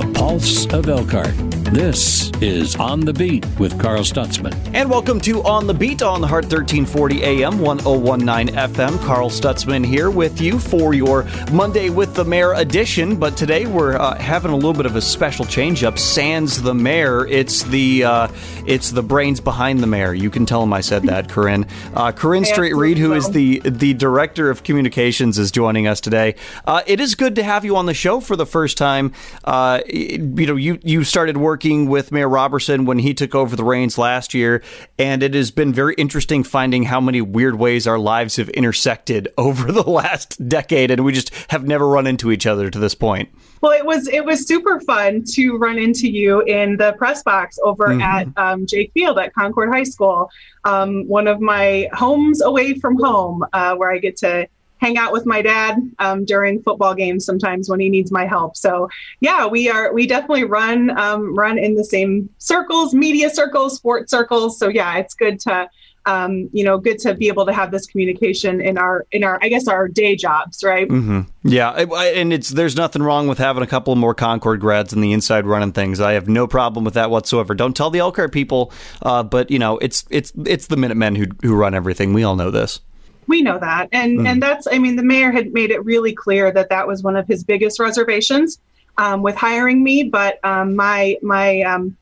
the 0.00 0.12
pulse 0.12 0.66
of 0.66 0.88
Elkhart. 0.88 1.57
This 1.72 2.30
is 2.40 2.76
On 2.76 3.00
the 3.00 3.12
Beat 3.12 3.44
with 3.58 3.78
Carl 3.78 4.00
Stutzman. 4.00 4.54
And 4.72 4.88
welcome 4.88 5.20
to 5.20 5.42
On 5.42 5.66
the 5.66 5.74
Beat 5.74 6.00
on 6.00 6.22
the 6.22 6.26
Heart 6.26 6.44
1340 6.44 7.22
AM 7.22 7.58
1019 7.58 8.56
FM. 8.56 8.98
Carl 9.04 9.28
Stutzman 9.28 9.84
here 9.84 10.10
with 10.10 10.40
you 10.40 10.58
for 10.58 10.94
your 10.94 11.24
Monday 11.52 11.90
with 11.90 12.14
the 12.14 12.24
Mayor 12.24 12.54
edition. 12.54 13.16
But 13.16 13.36
today 13.36 13.66
we're 13.66 13.96
uh, 13.96 14.16
having 14.16 14.50
a 14.50 14.54
little 14.54 14.72
bit 14.72 14.86
of 14.86 14.96
a 14.96 15.02
special 15.02 15.44
change 15.44 15.84
up. 15.84 15.98
Sans 15.98 16.62
the 16.62 16.72
Mayor. 16.72 17.26
It's 17.26 17.64
the 17.64 18.02
uh, 18.02 18.28
it's 18.66 18.90
the 18.90 19.02
brains 19.02 19.38
behind 19.38 19.80
the 19.80 19.86
mayor. 19.86 20.14
You 20.14 20.30
can 20.30 20.46
tell 20.46 20.62
him 20.62 20.72
I 20.72 20.80
said 20.80 21.02
that, 21.02 21.28
Corinne. 21.30 21.66
Uh, 21.92 22.12
Corinne 22.12 22.46
Straight 22.46 22.76
Reed, 22.76 22.96
who 22.96 23.12
is 23.12 23.28
the 23.28 23.60
the 23.60 23.92
director 23.92 24.48
of 24.48 24.62
communications, 24.62 25.38
is 25.38 25.50
joining 25.50 25.86
us 25.86 26.00
today. 26.00 26.36
Uh, 26.66 26.80
it 26.86 26.98
is 26.98 27.14
good 27.14 27.34
to 27.34 27.42
have 27.42 27.66
you 27.66 27.76
on 27.76 27.84
the 27.84 27.94
show 27.94 28.20
for 28.20 28.36
the 28.36 28.46
first 28.46 28.78
time. 28.78 29.12
Uh, 29.44 29.80
you 29.86 30.46
know, 30.46 30.56
you 30.56 30.78
you 30.82 31.04
started 31.04 31.36
working 31.36 31.57
with 31.64 32.12
Mayor 32.12 32.28
Roberson 32.28 32.84
when 32.84 32.98
he 32.98 33.14
took 33.14 33.34
over 33.34 33.56
the 33.56 33.64
reins 33.64 33.98
last 33.98 34.34
year, 34.34 34.62
and 34.98 35.22
it 35.22 35.34
has 35.34 35.50
been 35.50 35.72
very 35.72 35.94
interesting 35.94 36.44
finding 36.44 36.84
how 36.84 37.00
many 37.00 37.20
weird 37.20 37.56
ways 37.58 37.86
our 37.86 37.98
lives 37.98 38.36
have 38.36 38.48
intersected 38.50 39.28
over 39.38 39.72
the 39.72 39.88
last 39.88 40.48
decade, 40.48 40.90
and 40.90 41.04
we 41.04 41.12
just 41.12 41.34
have 41.50 41.66
never 41.66 41.88
run 41.88 42.06
into 42.06 42.30
each 42.30 42.46
other 42.46 42.70
to 42.70 42.78
this 42.78 42.94
point. 42.94 43.28
Well, 43.60 43.72
it 43.72 43.84
was 43.84 44.06
it 44.08 44.24
was 44.24 44.46
super 44.46 44.80
fun 44.80 45.24
to 45.32 45.56
run 45.56 45.78
into 45.78 46.08
you 46.08 46.42
in 46.42 46.76
the 46.76 46.92
press 46.92 47.22
box 47.22 47.58
over 47.64 47.88
mm-hmm. 47.88 48.02
at 48.02 48.28
um, 48.36 48.66
Jake 48.66 48.92
Field 48.92 49.18
at 49.18 49.34
Concord 49.34 49.70
High 49.70 49.82
School, 49.82 50.30
um, 50.64 51.06
one 51.08 51.26
of 51.26 51.40
my 51.40 51.88
homes 51.92 52.40
away 52.40 52.74
from 52.74 52.96
home, 52.98 53.44
uh, 53.52 53.74
where 53.74 53.90
I 53.90 53.98
get 53.98 54.16
to 54.18 54.48
hang 54.80 54.96
out 54.98 55.12
with 55.12 55.26
my 55.26 55.42
dad 55.42 55.76
um, 55.98 56.24
during 56.24 56.62
football 56.62 56.94
games 56.94 57.24
sometimes 57.24 57.68
when 57.68 57.80
he 57.80 57.88
needs 57.88 58.10
my 58.10 58.26
help. 58.26 58.56
So 58.56 58.88
yeah, 59.20 59.46
we 59.46 59.68
are 59.68 59.92
we 59.92 60.06
definitely 60.06 60.44
run 60.44 60.96
um, 60.98 61.34
run 61.34 61.58
in 61.58 61.74
the 61.74 61.84
same 61.84 62.28
circles, 62.38 62.94
media 62.94 63.30
circles, 63.30 63.76
sports 63.76 64.10
circles. 64.10 64.58
So 64.58 64.68
yeah, 64.68 64.98
it's 64.98 65.14
good 65.14 65.40
to 65.40 65.68
um, 66.08 66.48
you 66.52 66.64
know, 66.64 66.78
good 66.78 66.98
to 67.00 67.14
be 67.14 67.28
able 67.28 67.44
to 67.44 67.52
have 67.52 67.70
this 67.70 67.86
communication 67.86 68.62
in 68.62 68.78
our 68.78 69.06
in 69.12 69.24
our 69.24 69.38
I 69.42 69.48
guess 69.48 69.68
our 69.68 69.88
day 69.88 70.16
jobs, 70.16 70.64
right? 70.64 70.88
Mm-hmm. 70.88 71.22
Yeah, 71.44 71.70
and 71.72 72.32
it's 72.32 72.48
there's 72.48 72.76
nothing 72.76 73.02
wrong 73.02 73.28
with 73.28 73.36
having 73.36 73.62
a 73.62 73.66
couple 73.66 73.94
more 73.94 74.14
Concord 74.14 74.60
grads 74.60 74.94
in 74.94 75.02
the 75.02 75.12
inside 75.12 75.44
running 75.44 75.72
things. 75.72 76.00
I 76.00 76.12
have 76.12 76.26
no 76.26 76.46
problem 76.46 76.84
with 76.84 76.94
that 76.94 77.10
whatsoever. 77.10 77.54
Don't 77.54 77.76
tell 77.76 77.90
the 77.90 77.98
Elkhart 77.98 78.32
people, 78.32 78.72
uh, 79.02 79.22
but 79.22 79.50
you 79.50 79.58
know, 79.58 79.76
it's 79.78 80.06
it's 80.08 80.32
it's 80.46 80.68
the 80.68 80.78
Minutemen 80.78 81.14
who 81.14 81.26
who 81.42 81.54
run 81.54 81.74
everything. 81.74 82.14
We 82.14 82.24
all 82.24 82.36
know 82.36 82.50
this 82.50 82.80
we 83.28 83.42
know 83.42 83.58
that. 83.58 83.88
And 83.92 84.20
mm. 84.20 84.26
and 84.26 84.42
that's 84.42 84.66
i 84.66 84.78
mean 84.78 84.96
the 84.96 85.04
mayor 85.04 85.30
had 85.30 85.52
made 85.52 85.70
it 85.70 85.84
really 85.84 86.12
clear 86.12 86.50
that 86.50 86.68
that 86.70 86.86
was 86.86 87.02
one 87.02 87.14
of 87.14 87.28
his 87.28 87.44
biggest 87.44 87.78
reservations 87.78 88.58
um, 88.96 89.22
with 89.22 89.36
hiring 89.36 89.84
me 89.84 90.02
but 90.04 90.44
um, 90.44 90.74
my 90.74 91.16
my 91.22 91.60
um, 91.60 91.96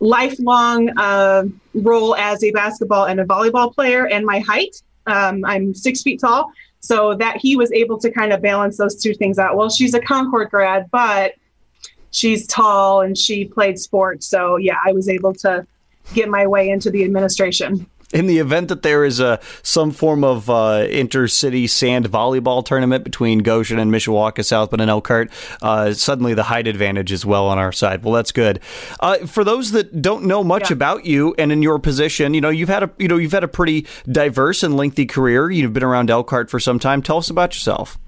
lifelong 0.00 0.90
uh, 0.98 1.44
role 1.74 2.16
as 2.16 2.42
a 2.42 2.50
basketball 2.50 3.04
and 3.06 3.20
a 3.20 3.24
volleyball 3.24 3.72
player 3.72 4.08
and 4.08 4.24
my 4.26 4.40
height 4.40 4.82
um, 5.06 5.44
i'm 5.44 5.74
six 5.74 6.02
feet 6.02 6.20
tall 6.20 6.50
so 6.80 7.14
that 7.14 7.36
he 7.36 7.56
was 7.56 7.70
able 7.72 7.98
to 7.98 8.10
kind 8.10 8.32
of 8.32 8.40
balance 8.40 8.78
those 8.78 8.96
two 8.96 9.12
things 9.12 9.38
out. 9.38 9.54
Well 9.54 9.68
she's 9.68 9.94
a 9.94 10.00
concord 10.00 10.50
grad 10.50 10.90
but 10.90 11.34
she's 12.10 12.46
tall 12.46 13.02
and 13.02 13.16
she 13.16 13.44
played 13.44 13.78
sports 13.78 14.26
so 14.26 14.56
yeah 14.56 14.78
i 14.84 14.92
was 14.92 15.08
able 15.08 15.32
to 15.32 15.64
get 16.14 16.28
my 16.28 16.46
way 16.46 16.70
into 16.70 16.90
the 16.90 17.04
administration 17.04 17.86
in 18.12 18.26
the 18.26 18.38
event 18.38 18.68
that 18.68 18.82
there 18.82 19.04
is 19.04 19.20
a 19.20 19.40
some 19.62 19.90
form 19.90 20.24
of 20.24 20.50
uh, 20.50 20.86
intercity 20.88 21.68
sand 21.68 22.10
volleyball 22.10 22.64
tournament 22.64 23.04
between 23.04 23.40
Goshen 23.40 23.78
and 23.78 23.90
Mishawaka, 23.92 24.44
South 24.44 24.70
Bend 24.70 24.80
and 24.80 24.90
Elkhart, 24.90 25.30
uh, 25.62 25.92
suddenly 25.92 26.34
the 26.34 26.44
height 26.44 26.66
advantage 26.66 27.12
is 27.12 27.24
well 27.24 27.46
on 27.46 27.58
our 27.58 27.72
side. 27.72 28.02
Well, 28.04 28.14
that's 28.14 28.32
good. 28.32 28.60
Uh, 28.98 29.18
for 29.26 29.44
those 29.44 29.72
that 29.72 30.02
don't 30.02 30.24
know 30.24 30.42
much 30.42 30.70
yeah. 30.70 30.74
about 30.74 31.04
you 31.04 31.34
and 31.38 31.52
in 31.52 31.62
your 31.62 31.78
position, 31.78 32.34
you 32.34 32.40
know 32.40 32.50
you've 32.50 32.68
had 32.68 32.82
a 32.82 32.90
you 32.98 33.08
know 33.08 33.16
you've 33.16 33.32
had 33.32 33.44
a 33.44 33.48
pretty 33.48 33.86
diverse 34.10 34.62
and 34.62 34.76
lengthy 34.76 35.06
career. 35.06 35.50
You've 35.50 35.72
been 35.72 35.84
around 35.84 36.10
Elkhart 36.10 36.50
for 36.50 36.60
some 36.60 36.78
time. 36.78 37.02
Tell 37.02 37.18
us 37.18 37.30
about 37.30 37.54
yourself. 37.54 37.98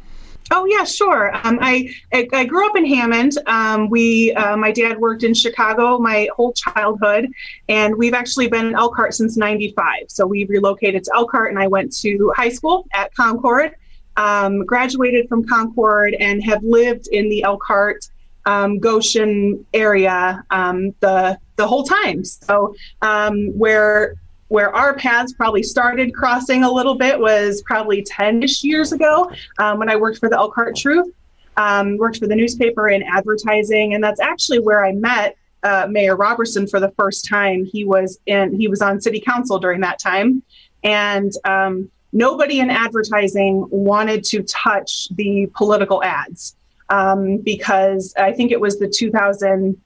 Oh 0.50 0.64
yeah, 0.66 0.84
sure. 0.84 1.34
Um, 1.46 1.58
I, 1.62 1.94
I, 2.12 2.28
I 2.32 2.44
grew 2.44 2.68
up 2.68 2.76
in 2.76 2.84
Hammond. 2.84 3.38
Um, 3.46 3.88
we 3.88 4.32
uh, 4.34 4.56
my 4.56 4.72
dad 4.72 4.98
worked 4.98 5.22
in 5.22 5.34
Chicago 5.34 5.98
my 5.98 6.28
whole 6.36 6.52
childhood, 6.52 7.28
and 7.68 7.96
we've 7.96 8.14
actually 8.14 8.48
been 8.48 8.66
in 8.66 8.74
Elkhart 8.74 9.14
since 9.14 9.36
'95. 9.36 10.04
So 10.08 10.26
we 10.26 10.44
relocated 10.46 11.04
to 11.04 11.12
Elkhart, 11.14 11.50
and 11.50 11.58
I 11.58 11.68
went 11.68 11.96
to 11.98 12.32
high 12.36 12.50
school 12.50 12.86
at 12.92 13.14
Concord. 13.14 13.74
Um, 14.18 14.66
graduated 14.66 15.26
from 15.26 15.46
Concord 15.46 16.14
and 16.20 16.42
have 16.44 16.62
lived 16.62 17.06
in 17.06 17.30
the 17.30 17.44
Elkhart 17.44 18.06
um, 18.44 18.78
Goshen 18.78 19.64
area 19.72 20.44
um, 20.50 20.94
the 21.00 21.38
the 21.56 21.66
whole 21.66 21.84
time. 21.84 22.24
So 22.24 22.74
um, 23.00 23.56
where 23.58 24.16
where 24.52 24.76
our 24.76 24.94
paths 24.94 25.32
probably 25.32 25.62
started 25.62 26.14
crossing 26.14 26.62
a 26.62 26.70
little 26.70 26.94
bit 26.94 27.18
was 27.18 27.62
probably 27.62 28.02
10-ish 28.02 28.62
years 28.62 28.92
ago 28.92 29.32
um, 29.58 29.78
when 29.78 29.88
I 29.88 29.96
worked 29.96 30.18
for 30.18 30.28
the 30.28 30.36
Elkhart 30.36 30.76
Truth, 30.76 31.10
um, 31.56 31.96
worked 31.96 32.18
for 32.18 32.26
the 32.26 32.36
newspaper 32.36 32.90
in 32.90 33.02
advertising, 33.02 33.94
and 33.94 34.04
that's 34.04 34.20
actually 34.20 34.58
where 34.58 34.84
I 34.84 34.92
met 34.92 35.38
uh, 35.62 35.86
Mayor 35.88 36.16
Roberson 36.16 36.66
for 36.66 36.80
the 36.80 36.90
first 36.90 37.26
time. 37.26 37.64
He 37.64 37.86
was 37.86 38.18
in 38.26 38.52
he 38.60 38.68
was 38.68 38.82
on 38.82 39.00
city 39.00 39.20
council 39.20 39.58
during 39.58 39.80
that 39.80 39.98
time, 39.98 40.42
and 40.84 41.32
um, 41.46 41.90
nobody 42.12 42.60
in 42.60 42.68
advertising 42.68 43.66
wanted 43.70 44.22
to 44.24 44.42
touch 44.42 45.08
the 45.12 45.50
political 45.54 46.04
ads 46.04 46.56
um, 46.90 47.38
because 47.38 48.12
I 48.18 48.32
think 48.32 48.52
it 48.52 48.60
was 48.60 48.78
the 48.78 48.86
2000- 48.86 49.78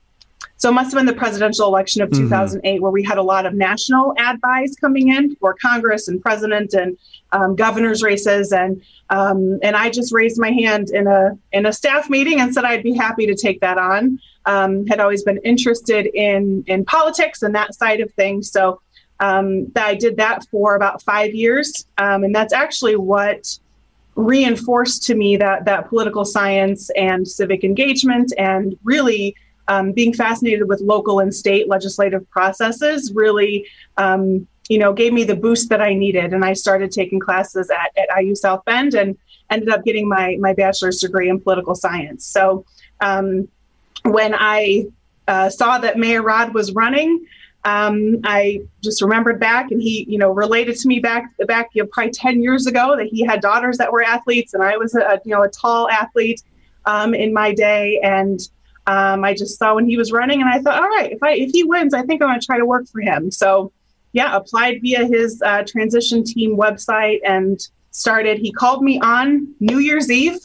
so 0.58 0.70
it 0.70 0.72
must 0.72 0.90
have 0.92 0.98
been 0.98 1.06
the 1.06 1.18
presidential 1.18 1.66
election 1.66 2.00
of 2.00 2.10
2008 2.10 2.62
mm-hmm. 2.62 2.82
where 2.82 2.90
we 2.90 3.02
had 3.02 3.18
a 3.18 3.22
lot 3.22 3.44
of 3.44 3.54
national 3.54 4.14
ad 4.16 4.40
buys 4.40 4.74
coming 4.76 5.08
in 5.08 5.36
for 5.36 5.54
Congress 5.60 6.08
and 6.08 6.20
president 6.20 6.72
and 6.72 6.96
um, 7.32 7.54
governor's 7.54 8.02
races. 8.02 8.52
And 8.52 8.82
um, 9.10 9.58
and 9.62 9.76
I 9.76 9.90
just 9.90 10.12
raised 10.12 10.40
my 10.40 10.50
hand 10.50 10.90
in 10.90 11.06
a 11.06 11.38
in 11.52 11.66
a 11.66 11.72
staff 11.72 12.08
meeting 12.08 12.40
and 12.40 12.54
said 12.54 12.64
I'd 12.64 12.82
be 12.82 12.94
happy 12.94 13.26
to 13.26 13.34
take 13.34 13.60
that 13.60 13.78
on. 13.78 14.18
Um, 14.46 14.86
had 14.86 15.00
always 15.00 15.22
been 15.24 15.38
interested 15.38 16.06
in 16.06 16.64
in 16.66 16.84
politics 16.84 17.42
and 17.42 17.54
that 17.54 17.74
side 17.74 18.00
of 18.00 18.12
things. 18.14 18.50
So 18.50 18.80
um, 19.20 19.70
I 19.76 19.94
did 19.94 20.16
that 20.16 20.46
for 20.50 20.74
about 20.74 21.02
five 21.02 21.34
years, 21.34 21.86
um, 21.98 22.24
and 22.24 22.34
that's 22.34 22.52
actually 22.52 22.96
what 22.96 23.58
reinforced 24.14 25.02
to 25.04 25.14
me 25.14 25.36
that 25.36 25.66
that 25.66 25.90
political 25.90 26.24
science 26.24 26.88
and 26.96 27.28
civic 27.28 27.62
engagement 27.62 28.32
and 28.38 28.78
really 28.82 29.36
um, 29.69 29.93
being 29.93 30.12
fascinated 30.12 30.69
with 30.69 30.81
local 30.81 31.21
and 31.21 31.34
state 31.34 31.69
legislative 31.69 32.28
processes 32.31 33.12
really, 33.15 33.66
um, 33.97 34.47
you 34.69 34.78
know, 34.78 34.93
gave 34.93 35.12
me 35.12 35.25
the 35.25 35.37
boost 35.37 35.69
that 35.69 35.81
I 35.81 35.94
needed. 35.94 36.32
And 36.32 36.44
I 36.44 36.53
started 36.53 36.91
taking 36.91 37.21
classes 37.21 37.71
at, 37.71 37.91
at 37.97 38.22
IU 38.22 38.34
South 38.34 38.65
Bend 38.65 38.94
and 38.94 39.16
ended 39.50 39.69
up 39.69 39.84
getting 39.84 40.09
my, 40.09 40.37
my 40.41 40.53
bachelor's 40.53 40.99
degree 40.99 41.28
in 41.28 41.41
political 41.41 41.75
science. 41.75 42.27
So 42.27 42.65
um, 43.00 43.49
when 44.04 44.34
I 44.34 44.87
uh, 45.28 45.50
saw 45.50 45.78
that 45.78 45.98
Mayor 45.98 46.22
Rod 46.22 46.54
was 46.54 46.72
running, 46.72 47.27
um, 47.66 48.21
I 48.22 48.60
just 48.81 49.03
remembered 49.03 49.41
back, 49.41 49.72
and 49.72 49.83
he, 49.83 50.06
you 50.09 50.19
know, 50.19 50.31
related 50.31 50.77
to 50.77 50.88
me 50.88 51.00
back 51.00 51.33
back 51.48 51.71
you 51.72 51.83
know, 51.83 51.88
probably 51.93 52.12
ten 52.12 52.41
years 52.41 52.66
ago 52.66 52.97
that 52.97 53.06
he 53.06 53.25
had 53.25 53.41
daughters 53.41 53.77
that 53.78 53.93
were 53.93 54.04
athletes, 54.04 54.54
and 54.54 54.62
I 54.62 54.77
was 54.77 54.94
a 54.94 55.21
you 55.25 55.34
know 55.34 55.43
a 55.43 55.48
tall 55.48 55.91
athlete 55.91 56.43
um, 56.84 57.12
in 57.12 57.33
my 57.33 57.53
day, 57.53 57.98
and 58.04 58.38
um, 58.86 59.24
I 59.24 59.34
just 59.34 59.58
saw 59.58 59.74
when 59.74 59.88
he 59.88 59.97
was 59.97 60.12
running, 60.12 60.41
and 60.41 60.48
I 60.48 60.60
thought, 60.60 60.80
all 60.80 60.88
right, 60.88 61.12
if 61.12 61.22
I 61.22 61.32
if 61.32 61.50
he 61.50 61.64
wins, 61.64 61.92
I 61.92 62.02
think 62.02 62.22
I'm 62.22 62.28
going 62.28 62.41
to 62.41 62.47
try 62.47 62.58
to 62.58 62.66
work 62.66 62.86
for 62.88 63.00
him. 63.00 63.30
So, 63.30 63.72
yeah, 64.12 64.36
applied 64.36 64.80
via 64.80 65.04
his 65.06 65.42
uh, 65.42 65.64
transition 65.66 66.24
team 66.24 66.56
website 66.56 67.20
and 67.24 67.60
started. 67.91 68.38
He 68.38 68.52
called 68.52 68.82
me 68.82 69.00
on 69.00 69.54
New 69.58 69.78
Year's 69.78 70.10
Eve, 70.10 70.38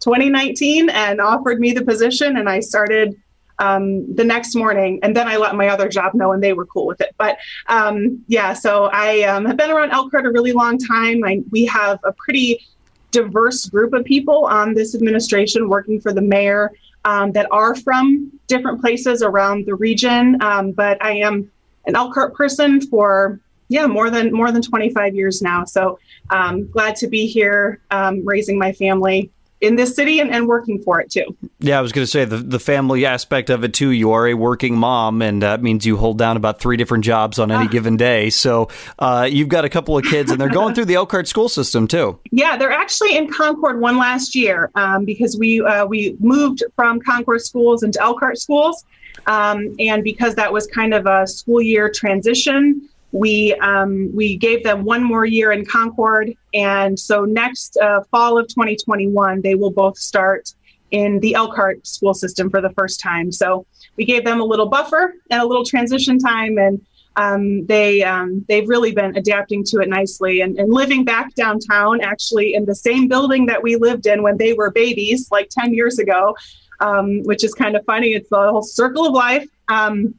2019, 0.00 0.90
and 0.90 1.20
offered 1.20 1.60
me 1.60 1.72
the 1.72 1.84
position, 1.84 2.36
and 2.36 2.48
I 2.48 2.60
started 2.60 3.20
um, 3.60 4.12
the 4.14 4.24
next 4.24 4.54
morning. 4.54 4.98
And 5.02 5.16
then 5.16 5.28
I 5.28 5.36
let 5.36 5.54
my 5.54 5.68
other 5.68 5.88
job 5.88 6.14
know, 6.14 6.32
and 6.32 6.42
they 6.42 6.52
were 6.52 6.66
cool 6.66 6.86
with 6.86 7.00
it. 7.00 7.14
But 7.16 7.38
um, 7.68 8.24
yeah, 8.26 8.54
so 8.54 8.86
I 8.92 9.22
um, 9.22 9.44
have 9.44 9.56
been 9.56 9.70
around 9.70 9.92
Elkhart 9.92 10.26
a 10.26 10.30
really 10.30 10.52
long 10.52 10.78
time. 10.78 11.24
I, 11.24 11.42
we 11.50 11.64
have 11.66 12.00
a 12.04 12.12
pretty 12.12 12.66
diverse 13.10 13.66
group 13.66 13.94
of 13.94 14.04
people 14.04 14.46
on 14.46 14.74
this 14.74 14.94
administration 14.94 15.68
working 15.68 16.00
for 16.00 16.12
the 16.12 16.20
mayor 16.20 16.72
um, 17.08 17.32
that 17.32 17.46
are 17.50 17.74
from 17.74 18.30
different 18.48 18.82
places 18.82 19.22
around 19.22 19.64
the 19.64 19.74
region. 19.74 20.36
Um, 20.42 20.72
but 20.72 21.02
I 21.02 21.12
am 21.12 21.50
an 21.86 21.96
Elkhart 21.96 22.34
person 22.34 22.82
for 22.82 23.40
yeah 23.68 23.86
more 23.86 24.10
than 24.10 24.30
more 24.30 24.52
than 24.52 24.60
25 24.60 25.14
years 25.14 25.40
now. 25.40 25.64
So 25.64 25.98
um, 26.28 26.70
glad 26.70 26.96
to 26.96 27.06
be 27.06 27.26
here, 27.26 27.80
um, 27.90 28.26
raising 28.26 28.58
my 28.58 28.72
family 28.72 29.30
in 29.60 29.76
this 29.76 29.94
city 29.94 30.20
and, 30.20 30.30
and 30.30 30.46
working 30.46 30.80
for 30.82 31.00
it 31.00 31.10
too. 31.10 31.36
Yeah, 31.58 31.78
I 31.78 31.82
was 31.82 31.92
going 31.92 32.04
to 32.04 32.10
say 32.10 32.24
the 32.24 32.36
the 32.36 32.60
family 32.60 33.04
aspect 33.04 33.50
of 33.50 33.64
it 33.64 33.74
too. 33.74 33.90
You 33.90 34.12
are 34.12 34.28
a 34.28 34.34
working 34.34 34.76
mom, 34.76 35.22
and 35.22 35.42
that 35.42 35.62
means 35.62 35.84
you 35.84 35.96
hold 35.96 36.18
down 36.18 36.36
about 36.36 36.60
three 36.60 36.76
different 36.76 37.04
jobs 37.04 37.38
on 37.38 37.50
any 37.50 37.66
ah. 37.66 37.68
given 37.68 37.96
day. 37.96 38.30
So 38.30 38.68
uh, 38.98 39.28
you've 39.30 39.48
got 39.48 39.64
a 39.64 39.68
couple 39.68 39.96
of 39.98 40.04
kids, 40.04 40.30
and 40.30 40.40
they're 40.40 40.48
going 40.48 40.74
through 40.74 40.86
the 40.86 40.94
Elkhart 40.94 41.26
school 41.28 41.48
system 41.48 41.88
too. 41.88 42.18
Yeah, 42.30 42.56
they're 42.56 42.72
actually 42.72 43.16
in 43.16 43.28
Concord 43.32 43.80
one 43.80 43.98
last 43.98 44.34
year 44.34 44.70
um, 44.74 45.04
because 45.04 45.36
we 45.36 45.60
uh, 45.62 45.86
we 45.86 46.16
moved 46.20 46.62
from 46.76 47.00
Concord 47.00 47.42
schools 47.42 47.82
into 47.82 48.00
Elkhart 48.00 48.38
schools, 48.38 48.84
um, 49.26 49.74
and 49.78 50.04
because 50.04 50.34
that 50.36 50.52
was 50.52 50.66
kind 50.68 50.94
of 50.94 51.06
a 51.06 51.26
school 51.26 51.60
year 51.60 51.90
transition 51.90 52.88
we 53.12 53.54
um, 53.54 54.10
we 54.14 54.36
gave 54.36 54.62
them 54.62 54.84
one 54.84 55.02
more 55.02 55.24
year 55.24 55.52
in 55.52 55.64
Concord, 55.64 56.34
and 56.52 56.98
so 56.98 57.24
next 57.24 57.76
uh, 57.78 58.02
fall 58.10 58.38
of 58.38 58.48
2021, 58.48 59.40
they 59.40 59.54
will 59.54 59.70
both 59.70 59.96
start 59.96 60.52
in 60.90 61.20
the 61.20 61.34
Elkhart 61.34 61.86
school 61.86 62.14
system 62.14 62.50
for 62.50 62.60
the 62.60 62.70
first 62.70 63.00
time. 63.00 63.30
So 63.30 63.66
we 63.96 64.04
gave 64.04 64.24
them 64.24 64.40
a 64.40 64.44
little 64.44 64.68
buffer 64.68 65.14
and 65.30 65.40
a 65.40 65.46
little 65.46 65.64
transition 65.64 66.18
time, 66.18 66.58
and 66.58 66.80
um, 67.16 67.66
they 67.66 68.02
um, 68.02 68.44
they've 68.46 68.68
really 68.68 68.92
been 68.92 69.16
adapting 69.16 69.64
to 69.64 69.78
it 69.78 69.88
nicely 69.88 70.42
and, 70.42 70.58
and, 70.58 70.72
living 70.72 71.04
back 71.04 71.34
downtown, 71.34 72.00
actually 72.00 72.54
in 72.54 72.64
the 72.64 72.74
same 72.74 73.08
building 73.08 73.46
that 73.46 73.62
we 73.62 73.76
lived 73.76 74.06
in 74.06 74.22
when 74.22 74.36
they 74.36 74.52
were 74.52 74.70
babies, 74.70 75.28
like 75.32 75.48
10 75.50 75.74
years 75.74 75.98
ago, 75.98 76.36
um, 76.80 77.22
which 77.24 77.42
is 77.42 77.54
kind 77.54 77.74
of 77.74 77.84
funny. 77.86 78.12
It's 78.12 78.28
the 78.28 78.36
whole 78.36 78.62
circle 78.62 79.06
of 79.06 79.14
life. 79.14 79.48
Um, 79.68 80.14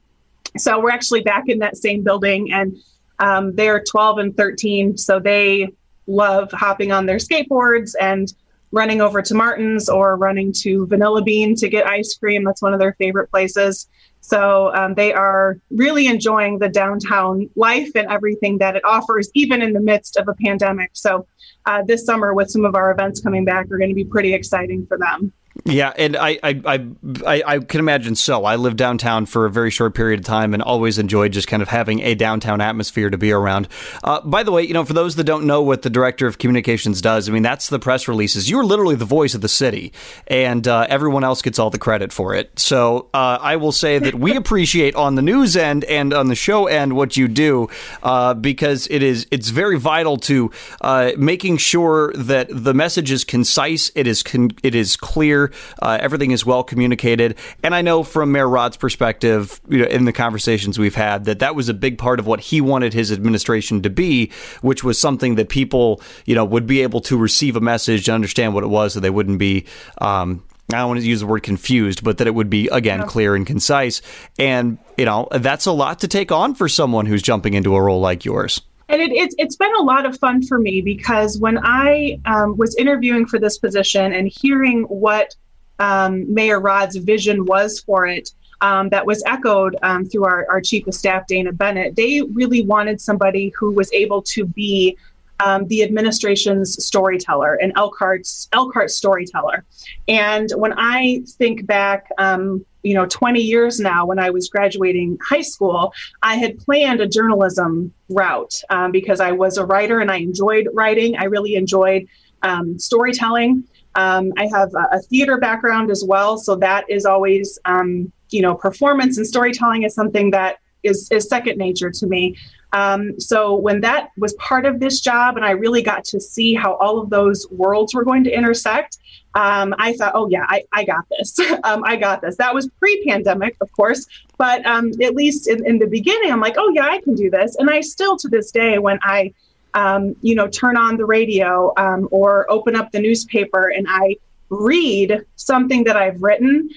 so 0.57 0.79
we're 0.79 0.91
actually 0.91 1.21
back 1.21 1.47
in 1.47 1.59
that 1.59 1.77
same 1.77 2.03
building, 2.03 2.51
and 2.51 2.77
um, 3.19 3.55
they're 3.55 3.83
12 3.83 4.17
and 4.19 4.37
13, 4.37 4.97
so 4.97 5.19
they 5.19 5.67
love 6.07 6.51
hopping 6.51 6.91
on 6.91 7.05
their 7.05 7.17
skateboards 7.17 7.93
and 7.99 8.33
running 8.71 9.01
over 9.01 9.21
to 9.21 9.33
Martin's 9.33 9.89
or 9.89 10.15
running 10.15 10.53
to 10.53 10.85
Vanilla 10.87 11.21
Bean 11.21 11.55
to 11.55 11.69
get 11.69 11.87
ice 11.87 12.15
cream. 12.15 12.43
That's 12.43 12.61
one 12.61 12.73
of 12.73 12.79
their 12.79 12.93
favorite 12.93 13.29
places. 13.29 13.87
So 14.21 14.73
um, 14.75 14.93
they 14.93 15.13
are 15.13 15.57
really 15.71 16.07
enjoying 16.07 16.59
the 16.59 16.69
downtown 16.69 17.49
life 17.55 17.89
and 17.95 18.07
everything 18.09 18.57
that 18.59 18.75
it 18.75 18.83
offers, 18.85 19.29
even 19.33 19.61
in 19.61 19.73
the 19.73 19.79
midst 19.79 20.17
of 20.17 20.27
a 20.27 20.35
pandemic. 20.35 20.91
So 20.93 21.25
uh, 21.65 21.83
this 21.83 22.05
summer, 22.05 22.33
with 22.33 22.51
some 22.51 22.65
of 22.65 22.75
our 22.75 22.91
events 22.91 23.21
coming 23.21 23.45
back, 23.45 23.71
are 23.71 23.77
going 23.77 23.89
to 23.89 23.95
be 23.95 24.05
pretty 24.05 24.33
exciting 24.33 24.85
for 24.85 24.97
them. 24.97 25.33
Yeah, 25.65 25.93
and 25.97 26.15
I, 26.15 26.39
I, 26.43 26.61
I, 26.65 27.43
I, 27.45 27.59
can 27.59 27.79
imagine 27.79 28.15
so. 28.15 28.45
I 28.45 28.55
lived 28.55 28.77
downtown 28.77 29.25
for 29.25 29.45
a 29.45 29.51
very 29.51 29.71
short 29.71 29.93
period 29.93 30.19
of 30.19 30.25
time 30.25 30.53
and 30.53 30.63
always 30.63 30.97
enjoyed 30.97 31.33
just 31.33 31.47
kind 31.47 31.61
of 31.61 31.67
having 31.67 31.99
a 32.01 32.15
downtown 32.15 32.61
atmosphere 32.61 33.09
to 33.09 33.17
be 33.17 33.31
around. 33.31 33.67
Uh, 34.03 34.21
by 34.21 34.43
the 34.43 34.51
way, 34.51 34.63
you 34.63 34.73
know, 34.73 34.85
for 34.85 34.93
those 34.93 35.15
that 35.15 35.25
don't 35.25 35.45
know 35.45 35.61
what 35.61 35.81
the 35.81 35.89
director 35.89 36.27
of 36.27 36.37
communications 36.37 37.01
does, 37.01 37.27
I 37.27 37.31
mean, 37.31 37.43
that's 37.43 37.69
the 37.69 37.79
press 37.79 38.07
releases. 38.07 38.49
You're 38.49 38.63
literally 38.63 38.95
the 38.95 39.05
voice 39.05 39.35
of 39.35 39.41
the 39.41 39.49
city, 39.49 39.91
and 40.27 40.67
uh, 40.67 40.87
everyone 40.89 41.23
else 41.23 41.41
gets 41.41 41.59
all 41.59 41.69
the 41.69 41.79
credit 41.79 42.13
for 42.13 42.33
it. 42.33 42.57
So 42.57 43.09
uh, 43.13 43.39
I 43.41 43.57
will 43.57 43.71
say 43.71 43.99
that 43.99 44.15
we 44.15 44.35
appreciate 44.37 44.95
on 44.95 45.15
the 45.15 45.21
news 45.21 45.57
end 45.57 45.83
and 45.85 46.13
on 46.13 46.27
the 46.27 46.35
show 46.35 46.67
end 46.67 46.93
what 46.93 47.17
you 47.17 47.27
do 47.27 47.69
uh, 48.03 48.33
because 48.33 48.87
it 48.89 49.03
is 49.03 49.27
it's 49.31 49.49
very 49.49 49.77
vital 49.77 50.17
to 50.17 50.51
uh, 50.81 51.11
making 51.17 51.57
sure 51.57 52.13
that 52.13 52.47
the 52.49 52.73
message 52.73 53.11
is 53.11 53.23
concise, 53.23 53.91
it 53.95 54.07
is 54.07 54.23
con- 54.23 54.51
it 54.63 54.75
is 54.75 54.95
clear 54.95 55.48
uh, 55.81 55.97
everything 55.99 56.31
is 56.31 56.45
well 56.45 56.63
communicated. 56.63 57.35
And 57.63 57.75
I 57.75 57.81
know 57.81 58.03
from 58.03 58.31
Mayor 58.31 58.47
Rod's 58.47 58.77
perspective, 58.77 59.59
you 59.67 59.79
know, 59.79 59.85
in 59.85 60.05
the 60.05 60.13
conversations 60.13 60.79
we've 60.79 60.95
had, 60.95 61.25
that 61.25 61.39
that 61.39 61.55
was 61.55 61.69
a 61.69 61.73
big 61.73 61.97
part 61.97 62.19
of 62.19 62.27
what 62.27 62.39
he 62.39 62.61
wanted 62.61 62.93
his 62.93 63.11
administration 63.11 63.81
to 63.83 63.89
be, 63.89 64.31
which 64.61 64.83
was 64.83 64.99
something 64.99 65.35
that 65.35 65.49
people, 65.49 66.01
you 66.25 66.35
know, 66.35 66.45
would 66.45 66.67
be 66.67 66.81
able 66.81 67.01
to 67.01 67.17
receive 67.17 67.55
a 67.55 67.61
message 67.61 68.07
and 68.07 68.15
understand 68.15 68.53
what 68.53 68.63
it 68.63 68.67
was, 68.67 68.93
so 68.93 68.99
they 68.99 69.09
wouldn't 69.09 69.39
be. 69.39 69.65
Um, 69.99 70.43
I 70.71 70.77
don't 70.77 70.89
want 70.89 70.99
to 70.99 71.07
use 71.07 71.21
the 71.21 71.25
word 71.25 71.41
confused, 71.41 72.03
but 72.03 72.19
that 72.19 72.27
it 72.27 72.35
would 72.35 72.49
be 72.49 72.67
again 72.67 72.99
yeah. 72.99 73.05
clear 73.05 73.35
and 73.35 73.45
concise. 73.45 74.01
And 74.37 74.77
you 74.97 75.05
know 75.05 75.27
that's 75.31 75.65
a 75.65 75.71
lot 75.71 75.99
to 75.99 76.07
take 76.07 76.31
on 76.31 76.53
for 76.53 76.69
someone 76.69 77.05
who's 77.05 77.21
jumping 77.21 77.55
into 77.55 77.75
a 77.75 77.81
role 77.81 77.99
like 77.99 78.23
yours. 78.23 78.61
And 78.89 79.01
it, 79.01 79.11
it, 79.11 79.33
has 79.39 79.55
been 79.55 79.73
a 79.75 79.83
lot 79.83 80.05
of 80.05 80.17
fun 80.17 80.41
for 80.41 80.57
me 80.59 80.81
because 80.81 81.39
when 81.39 81.59
I 81.63 82.19
um, 82.25 82.57
was 82.57 82.75
interviewing 82.75 83.27
for 83.27 83.39
this 83.39 83.59
position 83.59 84.13
and 84.13 84.27
hearing 84.27 84.83
what 84.83 85.35
um, 85.77 86.31
Mayor 86.33 86.59
Rod's 86.59 86.97
vision 86.97 87.45
was 87.45 87.79
for 87.79 88.07
it, 88.07 88.31
um, 88.61 88.89
that 88.89 89.05
was 89.05 89.23
echoed 89.25 89.77
um, 89.83 90.05
through 90.05 90.25
our, 90.25 90.45
our 90.49 90.59
chief 90.59 90.87
of 90.87 90.93
staff, 90.93 91.27
Dana 91.27 91.53
Bennett, 91.53 91.95
they 91.95 92.21
really 92.33 92.63
wanted 92.63 92.99
somebody 92.99 93.53
who 93.57 93.71
was 93.71 93.91
able 93.93 94.21
to 94.23 94.45
be 94.45 94.97
um, 95.39 95.65
the 95.67 95.83
administration's 95.83 96.83
storyteller 96.83 97.55
and 97.55 97.71
Elkhart's 97.77 98.49
Elkhart 98.51 98.91
storyteller. 98.91 99.63
And 100.07 100.49
when 100.55 100.73
I 100.75 101.23
think 101.37 101.65
back, 101.65 102.09
um, 102.17 102.65
you 102.83 102.93
know, 102.93 103.05
20 103.05 103.41
years 103.41 103.79
now, 103.79 104.05
when 104.05 104.19
I 104.19 104.29
was 104.29 104.49
graduating 104.49 105.17
high 105.21 105.41
school, 105.41 105.93
I 106.21 106.35
had 106.35 106.57
planned 106.59 107.01
a 107.01 107.07
journalism 107.07 107.93
route 108.09 108.53
um, 108.69 108.91
because 108.91 109.19
I 109.19 109.31
was 109.31 109.57
a 109.57 109.65
writer 109.65 109.99
and 109.99 110.11
I 110.11 110.17
enjoyed 110.17 110.67
writing. 110.73 111.17
I 111.17 111.25
really 111.25 111.55
enjoyed 111.55 112.07
um, 112.43 112.79
storytelling. 112.79 113.63
Um, 113.95 114.31
I 114.37 114.47
have 114.47 114.73
a, 114.75 114.97
a, 114.97 114.99
theater 114.99 115.37
background 115.37 115.91
as 115.91 116.03
well, 116.05 116.37
so 116.37 116.55
that 116.57 116.89
is 116.89 117.05
always, 117.05 117.59
um, 117.65 118.11
you 118.29 118.41
know, 118.41 118.55
performance 118.55 119.17
and 119.17 119.27
storytelling 119.27 119.83
is 119.83 119.93
something 119.93 120.31
that 120.31 120.59
is, 120.83 121.09
is 121.11 121.27
second 121.27 121.57
nature 121.57 121.89
to 121.91 122.07
me. 122.07 122.37
Um, 122.71 123.19
so 123.19 123.55
when 123.55 123.81
that 123.81 124.09
was 124.17 124.33
part 124.33 124.65
of 124.65 124.79
this 124.79 125.01
job, 125.01 125.37
and 125.37 125.45
I 125.45 125.51
really 125.51 125.81
got 125.81 126.05
to 126.05 126.19
see 126.19 126.53
how 126.53 126.75
all 126.75 126.99
of 126.99 127.09
those 127.09 127.47
worlds 127.49 127.93
were 127.93 128.03
going 128.03 128.23
to 128.25 128.31
intersect, 128.31 128.99
um, 129.35 129.75
I 129.77 129.93
thought, 129.93 130.13
oh 130.15 130.27
yeah, 130.29 130.45
I, 130.47 130.63
I 130.71 130.83
got 130.83 131.05
this. 131.09 131.39
um, 131.63 131.83
I 131.85 131.95
got 131.95 132.21
this. 132.21 132.37
That 132.37 132.53
was 132.53 132.67
pre-pandemic, 132.79 133.57
of 133.61 133.71
course, 133.73 134.07
but 134.37 134.65
um, 134.65 134.91
at 135.01 135.15
least 135.15 135.47
in, 135.47 135.65
in 135.65 135.79
the 135.79 135.87
beginning, 135.87 136.31
I'm 136.31 136.41
like, 136.41 136.55
oh 136.57 136.71
yeah, 136.73 136.85
I 136.85 136.99
can 137.01 137.15
do 137.15 137.29
this. 137.29 137.55
And 137.55 137.69
I 137.69 137.81
still, 137.81 138.17
to 138.17 138.27
this 138.27 138.51
day, 138.51 138.79
when 138.79 138.99
I, 139.03 139.33
um, 139.73 140.15
you 140.21 140.35
know, 140.35 140.47
turn 140.47 140.77
on 140.77 140.97
the 140.97 141.05
radio 141.05 141.73
um, 141.77 142.07
or 142.11 142.49
open 142.51 142.75
up 142.75 142.91
the 142.91 142.99
newspaper 142.99 143.69
and 143.69 143.85
I 143.89 144.17
read 144.49 145.25
something 145.35 145.83
that 145.83 145.95
I've 145.95 146.21
written, 146.23 146.69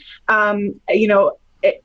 you 0.91 1.09
know, 1.09 1.37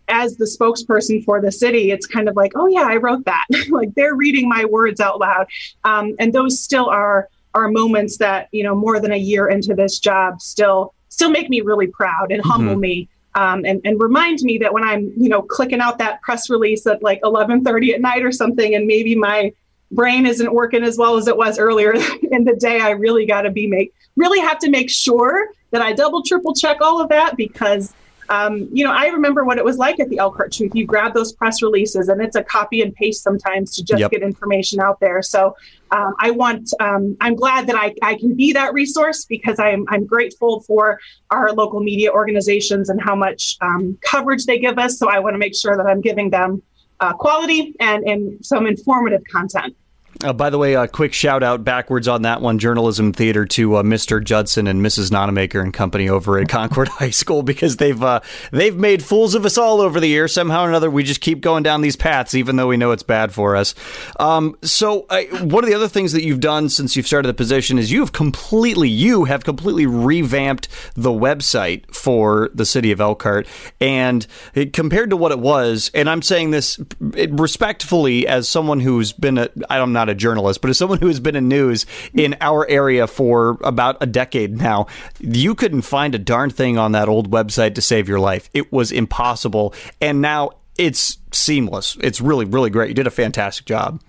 as 0.08 0.38
the 0.38 0.46
spokesperson 0.46 1.24
for 1.24 1.42
the 1.42 1.52
city, 1.52 1.92
it's 1.92 2.06
kind 2.06 2.28
of 2.28 2.36
like, 2.36 2.54
oh 2.56 2.68
yeah, 2.68 2.86
I 2.88 2.98
wrote 2.98 3.26
that. 3.26 3.46
like 3.70 3.94
they're 3.96 4.16
reading 4.16 4.50
my 4.50 4.66
words 4.66 5.00
out 5.00 5.20
loud, 5.20 5.48
um, 5.84 6.16
and 6.20 6.34
those 6.34 6.62
still 6.62 6.90
are 6.90 7.30
are 7.58 7.70
moments 7.70 8.18
that 8.18 8.48
you 8.52 8.64
know 8.64 8.76
more 8.76 9.00
than 9.00 9.12
a 9.12 9.18
year 9.18 9.48
into 9.48 9.74
this 9.74 10.00
job 10.00 10.42
still 10.42 10.94
still 11.10 11.30
make 11.30 11.50
me 11.50 11.62
really 11.62 11.88
proud 11.88 12.32
and 12.32 12.42
humble 12.44 12.74
mm-hmm. 12.74 12.82
me. 12.82 13.10
Um, 13.36 13.66
and, 13.66 13.82
and 13.86 14.00
remind 14.02 14.40
me 14.42 14.58
that 14.60 14.74
when 14.74 14.84
I'm, 14.84 15.14
you 15.16 15.30
know, 15.30 15.44
clicking 15.44 15.80
out 15.80 16.00
that 16.00 16.22
press 16.22 16.50
release 16.50 16.88
at 16.88 17.04
like 17.04 17.22
11:30 17.22 17.94
at 17.94 18.02
night 18.02 18.24
or 18.24 18.32
something, 18.32 18.74
and 18.74 18.88
maybe 18.88 19.16
my 19.16 19.54
brain 19.92 20.26
isn't 20.26 20.54
working 20.54 20.84
as 20.84 20.98
well 20.98 21.18
as 21.18 21.28
it 21.28 21.38
was 21.38 21.60
earlier 21.60 21.94
in 22.32 22.46
the 22.46 22.56
day, 22.56 22.80
I 22.80 22.92
really 22.92 23.26
got 23.26 23.42
to 23.44 23.52
be 23.52 23.68
make 23.68 23.94
really 24.16 24.40
have 24.40 24.60
to 24.60 24.70
make 24.70 24.90
sure 24.90 25.50
that 25.72 25.82
I 25.82 25.94
double 25.94 26.24
triple 26.24 26.54
check 26.54 26.78
all 26.82 27.00
of 27.02 27.10
that 27.10 27.38
because 27.38 27.94
um, 28.30 28.68
you 28.72 28.84
know, 28.84 28.92
I 28.92 29.08
remember 29.08 29.46
what 29.46 29.58
it 29.58 29.66
was 29.66 29.78
like 29.78 30.00
at 30.00 30.10
the 30.10 30.18
Elkhart 30.18 30.52
Truth. 30.52 30.76
You 30.76 30.86
grab 30.86 31.14
those 31.14 31.34
press 31.34 31.62
releases, 31.62 32.10
and 32.10 32.22
it's 32.22 32.36
a 32.36 32.44
copy 32.44 32.82
and 32.82 32.94
paste 32.94 33.24
sometimes 33.24 33.76
to 33.76 33.84
just 33.84 34.00
yep. 34.00 34.12
get 34.12 34.22
information 34.22 34.80
out 34.80 35.00
there. 35.00 35.22
So 35.22 35.56
um, 35.92 36.14
I 36.20 36.32
want, 36.32 36.70
um, 36.80 37.16
I'm 37.22 37.36
glad 37.36 37.68
that 37.68 37.76
I, 37.76 37.94
I 38.02 38.16
can 38.16 38.36
be 38.36 38.52
that 38.54 38.74
resource 38.74 39.26
because 39.26 39.60
I'm, 39.60 39.86
I'm 39.90 40.06
grateful 40.06 40.62
for 40.62 41.00
our 41.32 41.54
local 41.54 41.80
media 41.80 42.12
organizations 42.12 42.90
and 42.90 43.02
how 43.02 43.16
much 43.16 43.58
um, 43.62 43.98
coverage 44.02 44.46
they 44.46 44.60
give 44.60 44.78
us. 44.78 45.00
So 45.00 45.10
I 45.10 45.20
want 45.20 45.34
to 45.34 45.40
make 45.40 45.56
sure 45.56 45.78
that 45.78 45.86
I'm 45.86 46.02
giving 46.02 46.30
them 46.30 46.62
uh, 47.00 47.14
quality 47.14 47.76
and, 47.80 48.08
and 48.08 48.46
some 48.46 48.68
informative 48.68 49.24
content. 49.32 49.76
Uh, 50.24 50.34
by 50.34 50.50
the 50.50 50.58
way, 50.58 50.74
a 50.74 50.88
quick 50.88 51.14
shout 51.14 51.44
out 51.44 51.64
backwards 51.64 52.08
on 52.08 52.24
that 52.24 52.42
one, 52.42 52.58
journalism 52.58 53.14
theater 53.14 53.46
to 53.46 53.76
uh, 53.76 53.84
Mr. 53.84 54.24
Judson 54.24 54.66
and 54.66 54.84
Mrs. 54.84 55.12
Nonamaker 55.12 55.62
and 55.62 55.72
company 55.72 56.10
over 56.10 56.40
at 56.40 56.50
Concord 56.50 56.88
High 56.88 57.12
School 57.12 57.44
because 57.44 57.78
they've 57.78 58.02
uh, 58.02 58.22
they've 58.52 58.76
made 58.76 59.04
fools 59.04 59.36
of 59.36 59.46
us 59.46 59.60
all 59.60 59.80
over 59.80 60.00
the 60.00 60.08
years. 60.08 60.34
Somehow 60.34 60.64
or 60.64 60.70
another, 60.70 60.90
we 60.90 61.04
just 61.04 61.22
keep 61.22 61.42
going 61.42 61.62
down 61.62 61.82
these 61.82 61.96
paths, 61.96 62.34
even 62.34 62.56
though 62.56 62.68
we 62.68 62.78
know 62.78 62.92
it's 62.92 63.04
bad 63.04 63.32
for 63.32 63.56
us. 63.56 63.76
Um, 64.20 64.58
so, 64.64 65.06
one 65.44 65.64
of 65.64 65.70
the 65.70 65.76
other 65.76 65.88
things 65.88 66.14
that 66.14 66.24
you've 66.24 66.40
done 66.40 66.70
since 66.70 66.96
you've 66.96 67.08
started 67.08 67.28
the 67.28 67.36
position 67.36 67.78
is 67.78 67.92
you 67.92 68.00
have 68.00 68.14
completely 68.14 68.90
you 68.90 69.26
have 69.26 69.44
completely 69.44 69.86
revamped 69.86 70.68
the 70.96 71.12
website 71.12 71.94
for 71.94 72.50
the 72.56 72.66
city 72.66 72.92
of 72.92 73.00
Elkhart, 73.00 73.46
and 73.80 74.26
compared 74.74 75.12
to 75.12 75.18
what 75.18 75.32
it 75.32 75.40
was, 75.40 75.92
and 75.94 76.10
I'm 76.10 76.24
saying 76.24 76.52
this 76.52 76.80
respectfully 77.00 78.28
as 78.28 78.50
someone 78.50 78.80
who's 78.80 79.14
been 79.14 79.38
a 79.38 79.50
I'm 79.70 79.94
not 79.94 80.07
not 80.08 80.12
a 80.12 80.16
journalist, 80.16 80.62
but 80.62 80.70
as 80.70 80.78
someone 80.78 81.00
who 81.00 81.08
has 81.08 81.20
been 81.20 81.36
in 81.36 81.48
news 81.48 81.86
in 82.14 82.36
our 82.42 82.68
area 82.70 83.08
for 83.08 83.58
about 83.64 83.98
a 84.02 84.06
decade 84.06 84.58
now, 84.58 84.88
you 85.20 85.54
couldn't 85.54 85.82
find 85.82 86.16
a 86.16 86.20
darn 86.20 86.50
thing 86.50 86.78
on 86.78 86.94
that 86.94 87.10
old 87.10 87.30
website 87.30 87.76
to 87.76 87.82
save 87.82 88.08
your 88.08 88.20
life. 88.20 88.50
It 88.54 88.72
was 88.72 88.92
impossible. 88.92 89.74
And 90.02 90.22
now 90.22 90.52
it's 90.78 91.18
seamless. 91.32 91.98
It's 92.02 92.22
really, 92.22 92.46
really 92.46 92.70
great. 92.70 92.90
You 92.90 92.96
did 92.96 93.08
a 93.08 93.12
fantastic 93.12 93.66
job. 93.66 94.02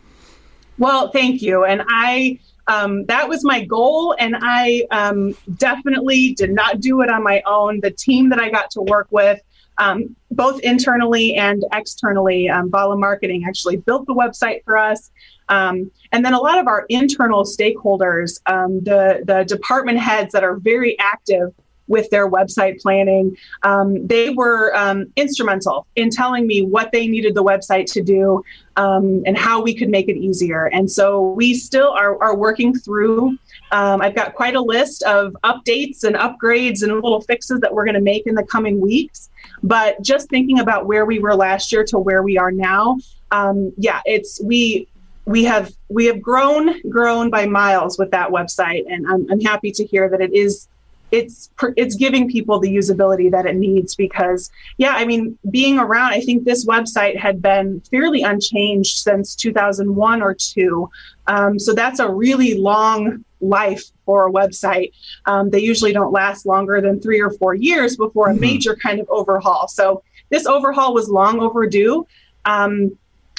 Well, 0.79 1.11
thank 1.11 1.43
you. 1.43 1.65
And 1.65 1.83
I, 1.89 2.39
um, 2.69 3.07
that 3.07 3.29
was 3.29 3.43
my 3.45 3.65
goal, 3.65 4.15
and 4.19 4.37
I 4.39 4.85
um, 4.91 5.35
definitely 5.57 6.35
did 6.35 6.51
not 6.51 6.81
do 6.81 7.01
it 7.01 7.11
on 7.11 7.25
my 7.25 7.43
own. 7.47 7.81
The 7.81 7.91
team 7.91 8.29
that 8.29 8.39
I 8.39 8.51
got 8.51 8.71
to 8.73 8.83
work 8.83 9.09
with, 9.11 9.41
um, 9.79 10.15
both 10.31 10.61
internally 10.61 11.35
and 11.35 11.65
externally, 11.73 12.49
um, 12.49 12.69
Bala 12.69 12.97
Marketing 12.97 13.45
actually 13.47 13.77
built 13.77 14.07
the 14.07 14.15
website 14.15 14.65
for 14.65 14.77
us. 14.77 15.11
Um, 15.49 15.91
and 16.13 16.25
then 16.25 16.35
a 16.35 16.39
lot 16.39 16.59
of 16.59 16.67
our 16.67 16.85
internal 16.89 17.45
stakeholders, 17.45 18.41
um, 18.47 18.81
the 18.85 19.23
the 19.25 19.45
department 19.45 19.99
heads 19.99 20.33
that 20.33 20.45
are 20.45 20.57
very 20.57 20.99
active 20.99 21.55
with 21.89 22.09
their 22.11 22.31
website 22.31 22.81
planning. 22.81 23.37
Um, 23.63 24.07
they 24.07 24.31
were 24.31 24.77
um, 24.77 25.07
instrumental 25.17 25.87
in 25.97 26.11
telling 26.11 26.47
me 26.47 26.63
what 26.63 26.93
they 26.93 27.09
needed 27.09 27.35
the 27.35 27.43
website 27.43 27.91
to 27.93 28.03
do 28.03 28.45
um, 28.77 29.23
and 29.27 29.37
how 29.37 29.61
we 29.61 29.75
could 29.75 29.89
make 29.89 30.09
it 30.09 30.17
easier. 30.17 30.67
And 30.67 30.91
so 30.91 31.31
we 31.31 31.55
still 31.55 31.89
are, 31.89 32.23
are 32.23 32.37
working 32.37 32.79
through. 32.79 33.39
Um, 33.73 34.01
I've 34.03 34.15
got 34.15 34.35
quite 34.35 34.55
a 34.55 34.61
list 34.61 35.03
of 35.05 35.35
updates 35.45 36.05
and 36.05 36.15
upgrades 36.15 36.83
and 36.83 36.95
little 36.95 37.23
fixes 37.23 37.61
that 37.61 37.75
we're 37.75 37.85
going 37.85 37.95
to 37.95 38.01
make 38.01 38.27
in 38.27 38.35
the 38.35 38.45
coming 38.45 38.81
weeks. 38.81 39.28
But 39.63 40.01
just 40.03 40.29
thinking 40.29 40.61
about 40.61 40.87
where 40.87 41.05
we 41.05 41.19
were 41.19 41.35
last 41.35 41.73
year 41.73 41.85
to 41.85 41.99
where 41.99 42.23
we 42.23 42.39
are 42.39 42.51
now, 42.51 42.99
um, 43.31 43.73
yeah, 43.77 44.01
it's 44.05 44.41
we 44.43 44.89
we 45.25 45.45
have 45.45 45.73
we 45.89 46.07
have 46.07 46.23
grown 46.23 46.81
grown 46.89 47.31
by 47.31 47.47
miles 47.47 47.99
with 47.99 48.11
that 48.13 48.31
website, 48.31 48.85
and 48.89 49.07
I'm, 49.07 49.31
I'm 49.31 49.41
happy 49.41 49.71
to 49.73 49.85
hear 49.85 50.09
that 50.09 50.21
it 50.21 50.33
is 50.33 50.69
it's 51.11 51.51
it's 51.77 51.95
giving 51.95 52.31
people 52.31 52.59
the 52.59 52.75
usability 52.75 53.31
that 53.31 53.47
it 53.47 53.57
needs 53.57 53.95
because 53.95 54.51
yeah 54.77 54.93
i 54.95 55.05
mean 55.05 55.39
being 55.51 55.79
around 55.79 56.13
i 56.13 56.21
think 56.21 56.45
this 56.45 56.67
website 56.67 57.17
had 57.17 57.41
been 57.41 57.81
fairly 57.91 58.23
unchanged 58.23 58.99
since 58.99 59.35
2001 59.35 60.23
or 60.23 60.35
2 60.35 60.91
um, 61.29 61.59
so 61.59 61.75
that's 61.75 62.01
a 62.01 62.11
really 62.11 62.59
long 62.59 63.25
life 63.41 63.85
for 64.05 64.27
a 64.27 64.33
website. 64.33 64.93
Um, 65.27 65.51
they 65.51 65.61
usually 65.61 65.93
don't 65.93 66.13
last 66.13 66.47
longer 66.47 66.81
than 66.81 67.01
three 67.01 67.21
or 67.21 67.31
four 67.31 67.55
years 67.55 67.97
before 67.97 68.29
a 68.29 68.33
mm-hmm. 68.33 68.41
major 68.41 68.75
kind 68.77 69.01
of 69.01 69.09
overhaul. 69.11 69.69
So 69.69 70.03
this 70.31 70.47
overhaul 70.47 70.95
was 70.95 71.09
long 71.09 71.41
overdue. 71.41 72.07
Um, 72.45 72.97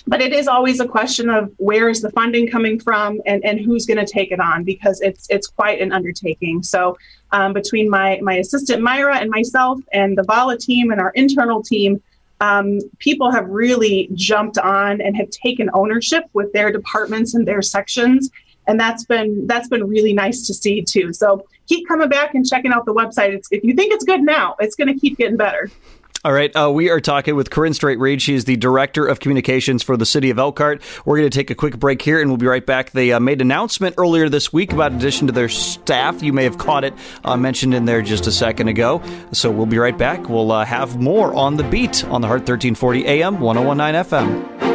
but 0.10 0.22
it 0.22 0.34
is 0.34 0.48
always 0.48 0.80
a 0.80 0.88
question 0.88 1.30
of 1.30 1.54
where 1.58 1.88
is 1.88 2.01
the 2.01 2.10
funding 2.12 2.50
coming 2.50 2.80
from 2.80 3.22
and, 3.28 3.46
and 3.46 3.60
who's 3.60 3.86
going 3.86 4.04
to 4.04 4.12
take 4.12 4.32
it 4.32 4.39
on 4.39 4.63
because 4.63 5.00
it's 5.01 5.28
it's 5.30 5.46
quite 5.46 5.80
an 5.80 5.92
undertaking. 5.92 6.63
So 6.63 6.98
um, 7.32 7.54
between 7.54 7.89
my 7.89 8.20
my 8.24 8.36
assistant 8.36 8.82
Myra 8.82 9.18
and 9.18 9.30
myself 9.30 9.80
and 9.94 10.18
the 10.18 10.24
Bala 10.24 10.58
team 10.58 10.92
and 10.92 11.00
our 11.00 11.12
internal 11.12 11.62
team, 11.62 12.01
um, 12.42 12.80
people 12.98 13.30
have 13.30 13.48
really 13.50 14.10
jumped 14.16 14.58
on 14.58 15.00
and 15.00 15.16
have 15.16 15.30
taken 15.30 15.70
ownership 15.75 16.24
with 16.34 16.51
their 16.54 16.72
departments 16.72 17.36
and 17.36 17.48
their 17.48 17.62
sections, 17.62 18.32
and 18.66 18.80
that's 18.80 19.06
been 19.06 19.46
that's 19.46 19.68
been 19.68 19.88
really 19.88 20.13
nice 20.13 20.48
to 20.48 20.56
see 20.56 20.82
too. 20.82 21.13
So 21.13 21.46
keep 21.68 21.88
coming 21.88 22.10
back 22.10 22.34
and 22.34 22.44
checking 22.44 22.72
out 22.72 22.86
the 22.86 22.96
website. 22.96 23.34
It's, 23.34 23.48
if 23.51 23.63
you 23.63 23.75
think 23.75 23.94
it's 23.94 24.06
good 24.06 24.22
now, 24.22 24.56
it's 24.60 24.75
going 24.75 24.92
to 24.92 25.00
keep 25.00 25.20
getting 25.20 25.38
better. 25.38 25.70
All 26.26 26.34
right, 26.34 26.54
uh, 26.54 26.70
we 26.70 26.90
are 26.90 27.00
talking 27.00 27.38
with 27.38 27.50
Corinne 27.50 27.74
Straight 27.74 27.98
Reed. 27.98 28.22
She 28.22 28.36
is 28.36 28.44
the 28.44 28.58
director 28.58 29.06
of 29.06 29.22
communications 29.22 29.84
for 29.84 29.96
the 29.96 30.06
city 30.06 30.30
of 30.32 30.38
Elkhart. 30.38 30.82
We're 31.06 31.18
going 31.18 31.30
to 31.30 31.38
take 31.38 31.50
a 31.50 31.56
quick 31.56 31.80
break 31.80 32.02
here, 32.02 32.20
and 32.20 32.30
we'll 32.30 32.36
be 32.36 32.46
right 32.46 32.66
back. 32.66 32.92
They 32.92 33.14
uh, 33.14 33.22
made 33.22 33.40
an 33.40 33.48
announcement 33.48 33.96
earlier 33.98 34.28
this 34.28 34.52
week 34.52 34.74
about 34.74 34.92
addition 34.92 35.28
to 35.28 35.34
their 35.34 35.48
staff. 35.48 36.22
You 36.22 36.34
may 36.34 36.44
have 36.44 36.58
caught 36.58 36.84
it 36.84 36.94
uh, 37.24 37.38
mentioned 37.38 37.74
in 37.74 37.86
there 37.86 38.02
just 38.02 38.28
a 38.28 38.34
second 38.34 38.68
ago. 38.68 39.02
So 39.32 39.50
we'll 39.50 39.66
be 39.66 39.78
right 39.78 39.98
back. 39.98 40.28
We'll 40.28 40.52
uh, 40.52 40.66
have 40.66 41.00
more 41.00 41.34
on 41.34 41.56
the 41.56 41.64
beat 41.64 42.04
on 42.04 42.20
the 42.20 42.28
Heart 42.28 42.42
1340 42.42 43.06
AM, 43.06 43.40
1019 43.40 44.04
FM. 44.04 44.69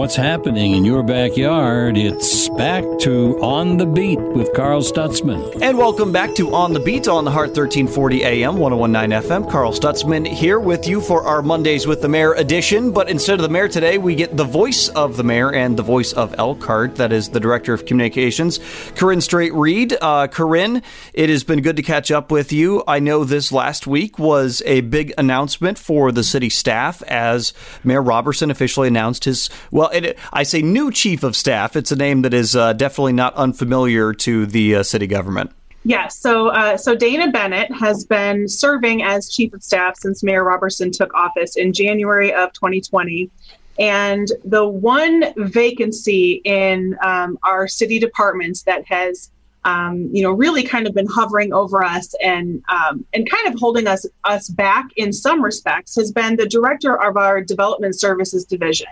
What's 0.00 0.16
happening 0.16 0.72
in 0.72 0.86
your 0.86 1.02
backyard, 1.02 1.98
it's 1.98 2.48
back 2.48 2.84
to 3.00 3.38
On 3.42 3.76
the 3.76 3.84
Beat 3.84 4.18
with 4.18 4.50
Carl 4.54 4.80
Stutzman. 4.80 5.60
And 5.60 5.76
welcome 5.76 6.10
back 6.10 6.34
to 6.36 6.54
On 6.54 6.72
the 6.72 6.80
Beat 6.80 7.06
on 7.06 7.26
the 7.26 7.30
Heart 7.30 7.48
1340 7.48 8.24
AM, 8.24 8.56
1019 8.56 9.28
FM. 9.28 9.50
Carl 9.50 9.72
Stutzman 9.74 10.26
here 10.26 10.58
with 10.58 10.88
you 10.88 11.02
for 11.02 11.24
our 11.24 11.42
Mondays 11.42 11.86
with 11.86 12.00
the 12.00 12.08
Mayor 12.08 12.32
edition. 12.32 12.92
But 12.92 13.10
instead 13.10 13.34
of 13.34 13.42
the 13.42 13.50
mayor 13.50 13.68
today, 13.68 13.98
we 13.98 14.14
get 14.14 14.38
the 14.38 14.44
voice 14.44 14.88
of 14.88 15.18
the 15.18 15.22
mayor 15.22 15.52
and 15.52 15.76
the 15.76 15.82
voice 15.82 16.14
of 16.14 16.34
Elkhart. 16.38 16.96
That 16.96 17.12
is 17.12 17.28
the 17.28 17.38
Director 17.38 17.74
of 17.74 17.84
Communications, 17.84 18.58
Corinne 18.96 19.20
Straight 19.20 19.52
Reed. 19.52 19.98
Uh, 20.00 20.28
Corinne, 20.28 20.82
it 21.12 21.28
has 21.28 21.44
been 21.44 21.60
good 21.60 21.76
to 21.76 21.82
catch 21.82 22.10
up 22.10 22.32
with 22.32 22.54
you. 22.54 22.82
I 22.88 23.00
know 23.00 23.24
this 23.24 23.52
last 23.52 23.86
week 23.86 24.18
was 24.18 24.62
a 24.64 24.80
big 24.80 25.12
announcement 25.18 25.78
for 25.78 26.10
the 26.10 26.24
city 26.24 26.48
staff 26.48 27.02
as 27.02 27.52
Mayor 27.84 28.00
Roberson 28.00 28.50
officially 28.50 28.88
announced 28.88 29.26
his, 29.26 29.50
well, 29.70 29.89
it, 29.92 30.18
I 30.32 30.42
say 30.42 30.62
new 30.62 30.90
chief 30.90 31.22
of 31.22 31.36
staff. 31.36 31.76
It's 31.76 31.92
a 31.92 31.96
name 31.96 32.22
that 32.22 32.34
is 32.34 32.56
uh, 32.56 32.72
definitely 32.72 33.12
not 33.12 33.34
unfamiliar 33.34 34.12
to 34.14 34.46
the 34.46 34.76
uh, 34.76 34.82
city 34.82 35.06
government. 35.06 35.52
Yes. 35.84 36.18
So, 36.18 36.48
uh, 36.48 36.76
so 36.76 36.94
Dana 36.94 37.30
Bennett 37.30 37.72
has 37.72 38.04
been 38.04 38.48
serving 38.48 39.02
as 39.02 39.30
chief 39.30 39.54
of 39.54 39.62
staff 39.62 39.96
since 39.98 40.22
Mayor 40.22 40.44
Roberson 40.44 40.90
took 40.90 41.14
office 41.14 41.56
in 41.56 41.72
January 41.72 42.32
of 42.34 42.52
2020. 42.52 43.30
And 43.78 44.28
the 44.44 44.66
one 44.66 45.32
vacancy 45.38 46.42
in 46.44 46.98
um, 47.02 47.38
our 47.44 47.66
city 47.66 47.98
departments 47.98 48.62
that 48.64 48.84
has, 48.86 49.30
um, 49.64 50.10
you 50.12 50.22
know, 50.22 50.32
really 50.32 50.64
kind 50.64 50.86
of 50.86 50.92
been 50.92 51.06
hovering 51.06 51.54
over 51.54 51.82
us 51.82 52.14
and 52.22 52.62
um, 52.68 53.06
and 53.14 53.30
kind 53.30 53.48
of 53.48 53.58
holding 53.58 53.86
us 53.86 54.04
us 54.24 54.48
back 54.50 54.86
in 54.96 55.14
some 55.14 55.42
respects 55.42 55.96
has 55.96 56.12
been 56.12 56.36
the 56.36 56.46
director 56.46 57.00
of 57.00 57.16
our 57.16 57.40
development 57.40 57.98
services 57.98 58.44
division 58.44 58.88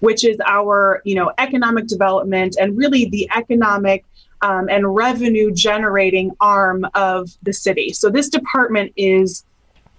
which 0.00 0.24
is 0.24 0.36
our 0.46 1.00
you 1.04 1.14
know 1.14 1.32
economic 1.38 1.86
development 1.86 2.56
and 2.60 2.76
really 2.76 3.06
the 3.06 3.28
economic 3.34 4.04
um, 4.42 4.68
and 4.68 4.94
revenue 4.94 5.50
generating 5.50 6.30
arm 6.40 6.86
of 6.94 7.30
the 7.42 7.52
city. 7.52 7.92
So 7.92 8.10
this 8.10 8.28
department 8.28 8.92
is 8.96 9.44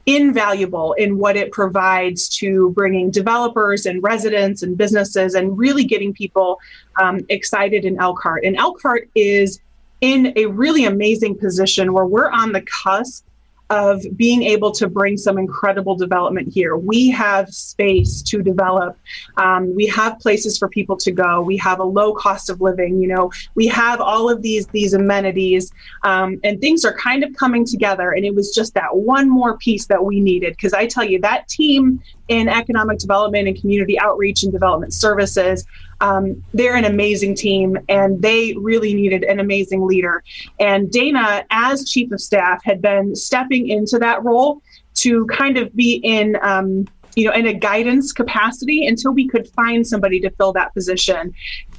invaluable 0.05 0.93
in 0.93 1.17
what 1.17 1.35
it 1.35 1.51
provides 1.51 2.29
to 2.29 2.69
bringing 2.71 3.11
developers 3.11 3.85
and 3.85 4.01
residents 4.01 4.63
and 4.63 4.77
businesses 4.77 5.35
and 5.35 5.57
really 5.57 5.83
getting 5.83 6.13
people 6.13 6.59
um, 6.99 7.19
excited 7.27 7.83
in 7.83 7.99
Elkhart. 7.99 8.45
And 8.45 8.55
Elkhart 8.55 9.09
is 9.15 9.59
in 9.99 10.31
a 10.37 10.45
really 10.45 10.85
amazing 10.85 11.37
position 11.37 11.91
where 11.91 12.05
we're 12.05 12.29
on 12.29 12.53
the 12.53 12.61
cusp 12.61 13.26
of 13.69 14.01
being 14.15 14.43
able 14.43 14.71
to 14.71 14.87
bring 14.87 15.17
some 15.17 15.37
incredible 15.37 15.95
development 15.95 16.53
here. 16.53 16.77
We 16.77 17.09
have 17.09 17.49
space 17.49 18.21
to 18.23 18.41
develop. 18.41 18.97
Um, 19.35 19.75
we 19.75 19.87
have 19.87 20.19
places 20.19 20.57
for 20.57 20.69
people 20.69 20.95
to 20.97 21.11
go. 21.11 21.41
We 21.41 21.57
have 21.57 21.79
a 21.79 21.83
low 21.83 22.13
cost 22.13 22.49
of 22.49 22.61
living. 22.61 23.01
You 23.01 23.09
know, 23.09 23.31
we 23.55 23.67
have 23.67 23.99
all 23.99 24.29
of 24.29 24.41
these 24.41 24.67
these 24.69 24.93
amenities, 24.93 25.71
um, 26.03 26.39
and 26.43 26.61
things 26.61 26.85
are 26.85 26.93
kind 26.93 27.23
of 27.23 27.35
coming 27.35 27.65
together. 27.65 28.11
And 28.11 28.25
it 28.25 28.35
was 28.35 28.53
just 28.53 28.73
that 28.75 28.95
one 28.95 29.29
more 29.29 29.57
piece 29.57 29.87
that 29.87 30.05
we 30.05 30.21
needed. 30.21 30.53
Because 30.53 30.73
I 30.73 30.87
tell 30.87 31.03
you, 31.03 31.19
that 31.21 31.47
team 31.47 32.01
in 32.27 32.47
economic 32.47 32.99
development 32.99 33.47
and 33.47 33.59
community 33.59 33.99
outreach 33.99 34.43
and 34.43 34.51
development 34.51 34.93
services. 34.93 35.65
Um, 36.01 36.43
they're 36.53 36.75
an 36.75 36.85
amazing 36.85 37.35
team 37.35 37.77
and 37.89 38.21
they 38.21 38.53
really 38.57 38.93
needed 38.93 39.23
an 39.23 39.39
amazing 39.39 39.85
leader. 39.85 40.23
And 40.59 40.91
Dana, 40.91 41.43
as 41.49 41.89
chief 41.89 42.11
of 42.11 42.21
staff, 42.21 42.63
had 42.63 42.81
been 42.81 43.15
stepping 43.15 43.67
into 43.67 43.97
that 43.99 44.23
role 44.23 44.61
to 44.95 45.25
kind 45.27 45.57
of 45.57 45.75
be 45.75 45.95
in. 46.03 46.37
Um, 46.41 46.87
you 47.15 47.25
know, 47.25 47.33
in 47.33 47.47
a 47.47 47.53
guidance 47.53 48.13
capacity 48.13 48.85
until 48.85 49.11
we 49.11 49.27
could 49.27 49.47
find 49.47 49.87
somebody 49.87 50.19
to 50.19 50.29
fill 50.29 50.53
that 50.53 50.71
position 50.75 51.33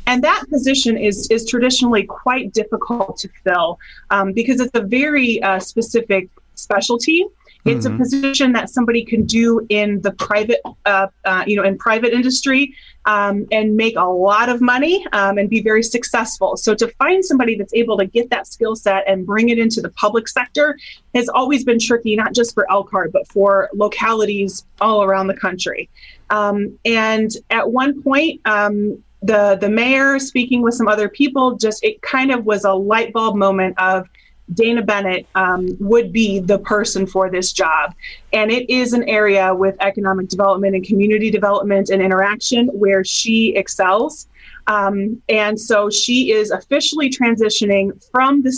and 0.09 0.25
that 0.25 0.45
position 0.49 0.97
is 0.97 1.29
is 1.31 1.47
traditionally 1.47 2.03
quite 2.03 2.53
difficult 2.53 3.19
to 3.19 3.29
fill 3.45 3.79
um, 4.11 4.33
because 4.33 4.59
it's 4.59 4.75
a 4.75 4.83
very 4.83 5.41
uh, 5.43 5.61
specific 5.61 6.29
specialty 6.55 7.25
it's 7.69 7.87
mm-hmm. 7.87 7.97
a 7.97 7.99
position 7.99 8.53
that 8.53 8.71
somebody 8.71 9.05
can 9.05 9.25
do 9.25 9.67
in 9.69 10.01
the 10.01 10.13
private, 10.13 10.61
uh, 10.87 11.09
uh, 11.25 11.45
you 11.47 11.57
know, 11.57 11.63
in 11.63 11.77
private 11.79 12.13
industry 12.13 12.75
um, 13.05 13.47
and 13.53 13.77
make 13.77 13.97
a 13.97 14.05
lot 14.05 14.49
of 14.49 14.61
money 14.61 15.07
um, 15.13 15.39
and 15.39 15.49
be 15.49 15.61
very 15.63 15.83
successful. 15.83 16.57
So 16.57 16.75
to 16.75 16.89
find 16.99 17.25
somebody 17.25 17.57
that's 17.57 17.75
able 17.75 17.97
to 17.99 18.07
get 18.07 18.31
that 18.31 18.47
skill 18.47 18.77
set 18.77 19.05
and 19.09 19.27
bring 19.27 19.49
it 19.49 19.59
into 19.59 19.81
the 19.81 19.91
public 19.91 20.29
sector 20.29 20.79
has 21.15 21.29
always 21.29 21.65
been 21.65 21.79
tricky, 21.79 22.17
not 22.17 22.35
just 22.35 22.55
for 22.55 22.71
Elkhart, 22.71 23.13
but 23.13 23.27
for 23.29 23.71
localities 23.75 24.65
all 24.81 25.03
around 25.03 25.27
the 25.29 25.37
country. 25.37 25.89
Um, 26.31 26.79
and 26.85 27.31
at 27.51 27.71
one 27.71 28.03
point, 28.03 28.41
um, 28.45 29.03
the 29.23 29.59
the 29.61 29.69
mayor 29.69 30.19
speaking 30.19 30.63
with 30.63 30.75
some 30.75 30.87
other 30.87 31.09
people, 31.09 31.57
just 31.57 31.83
it 31.83 32.01
kind 32.03 32.31
of 32.31 32.47
was 32.47 32.65
a 32.65 32.73
light 32.73 33.13
bulb 33.13 33.37
moment 33.37 33.75
of 33.79 34.09
Dana 34.55 34.83
Bennett 34.83 35.27
um, 35.35 35.69
would 35.79 36.13
be 36.13 36.41
the 36.41 36.59
person 36.59 37.07
for 37.07 37.31
this 37.31 37.53
job. 37.53 37.95
And 38.33 38.51
it 38.51 38.69
is 38.71 38.93
an 38.93 39.09
area 39.09 39.55
with 39.55 39.77
economic 39.81 40.29
development 40.29 40.75
and 40.75 40.85
community 40.85 41.31
development 41.31 41.91
and 41.91 42.03
interaction 42.03 42.69
where 42.69 43.05
she 43.05 43.55
excels. 43.57 44.29
Um, 44.67 45.23
and 45.29 45.59
so 45.59 45.89
she 45.91 46.33
is 46.33 46.51
officially 46.51 47.11
transitioning 47.11 47.91
from 48.11 48.43
the 48.43 48.53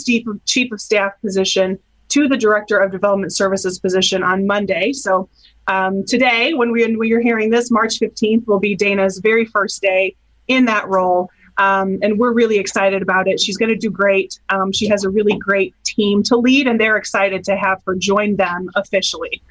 chief 0.45 0.71
of, 0.71 0.81
staff 0.81 1.13
position 1.21 1.79
to 2.09 2.27
the 2.27 2.37
Director 2.37 2.77
of 2.77 2.91
Development 2.91 3.33
Services 3.33 3.79
position 3.79 4.21
on 4.21 4.45
Monday. 4.45 4.91
So 4.91 5.29
um, 5.67 6.03
today, 6.05 6.53
when, 6.53 6.71
we, 6.71 6.83
when 6.95 7.07
you're 7.07 7.21
hearing 7.21 7.49
this, 7.49 7.71
March 7.71 7.99
15th 7.99 8.45
will 8.47 8.59
be 8.59 8.75
Dana's 8.75 9.19
very 9.19 9.45
first 9.45 9.81
day 9.81 10.15
in 10.47 10.65
that 10.65 10.87
role. 10.89 11.29
Um, 11.61 11.99
and 12.01 12.17
we're 12.17 12.33
really 12.33 12.57
excited 12.57 13.03
about 13.03 13.27
it. 13.27 13.39
She's 13.39 13.55
going 13.55 13.69
to 13.69 13.75
do 13.75 13.91
great. 13.91 14.39
Um, 14.49 14.71
she 14.71 14.87
has 14.87 15.03
a 15.03 15.11
really 15.11 15.37
great 15.37 15.75
team 15.83 16.23
to 16.23 16.35
lead, 16.35 16.65
and 16.65 16.81
they're 16.81 16.97
excited 16.97 17.43
to 17.43 17.55
have 17.55 17.83
her 17.85 17.93
join 17.93 18.35
them 18.35 18.71
officially. 18.73 19.43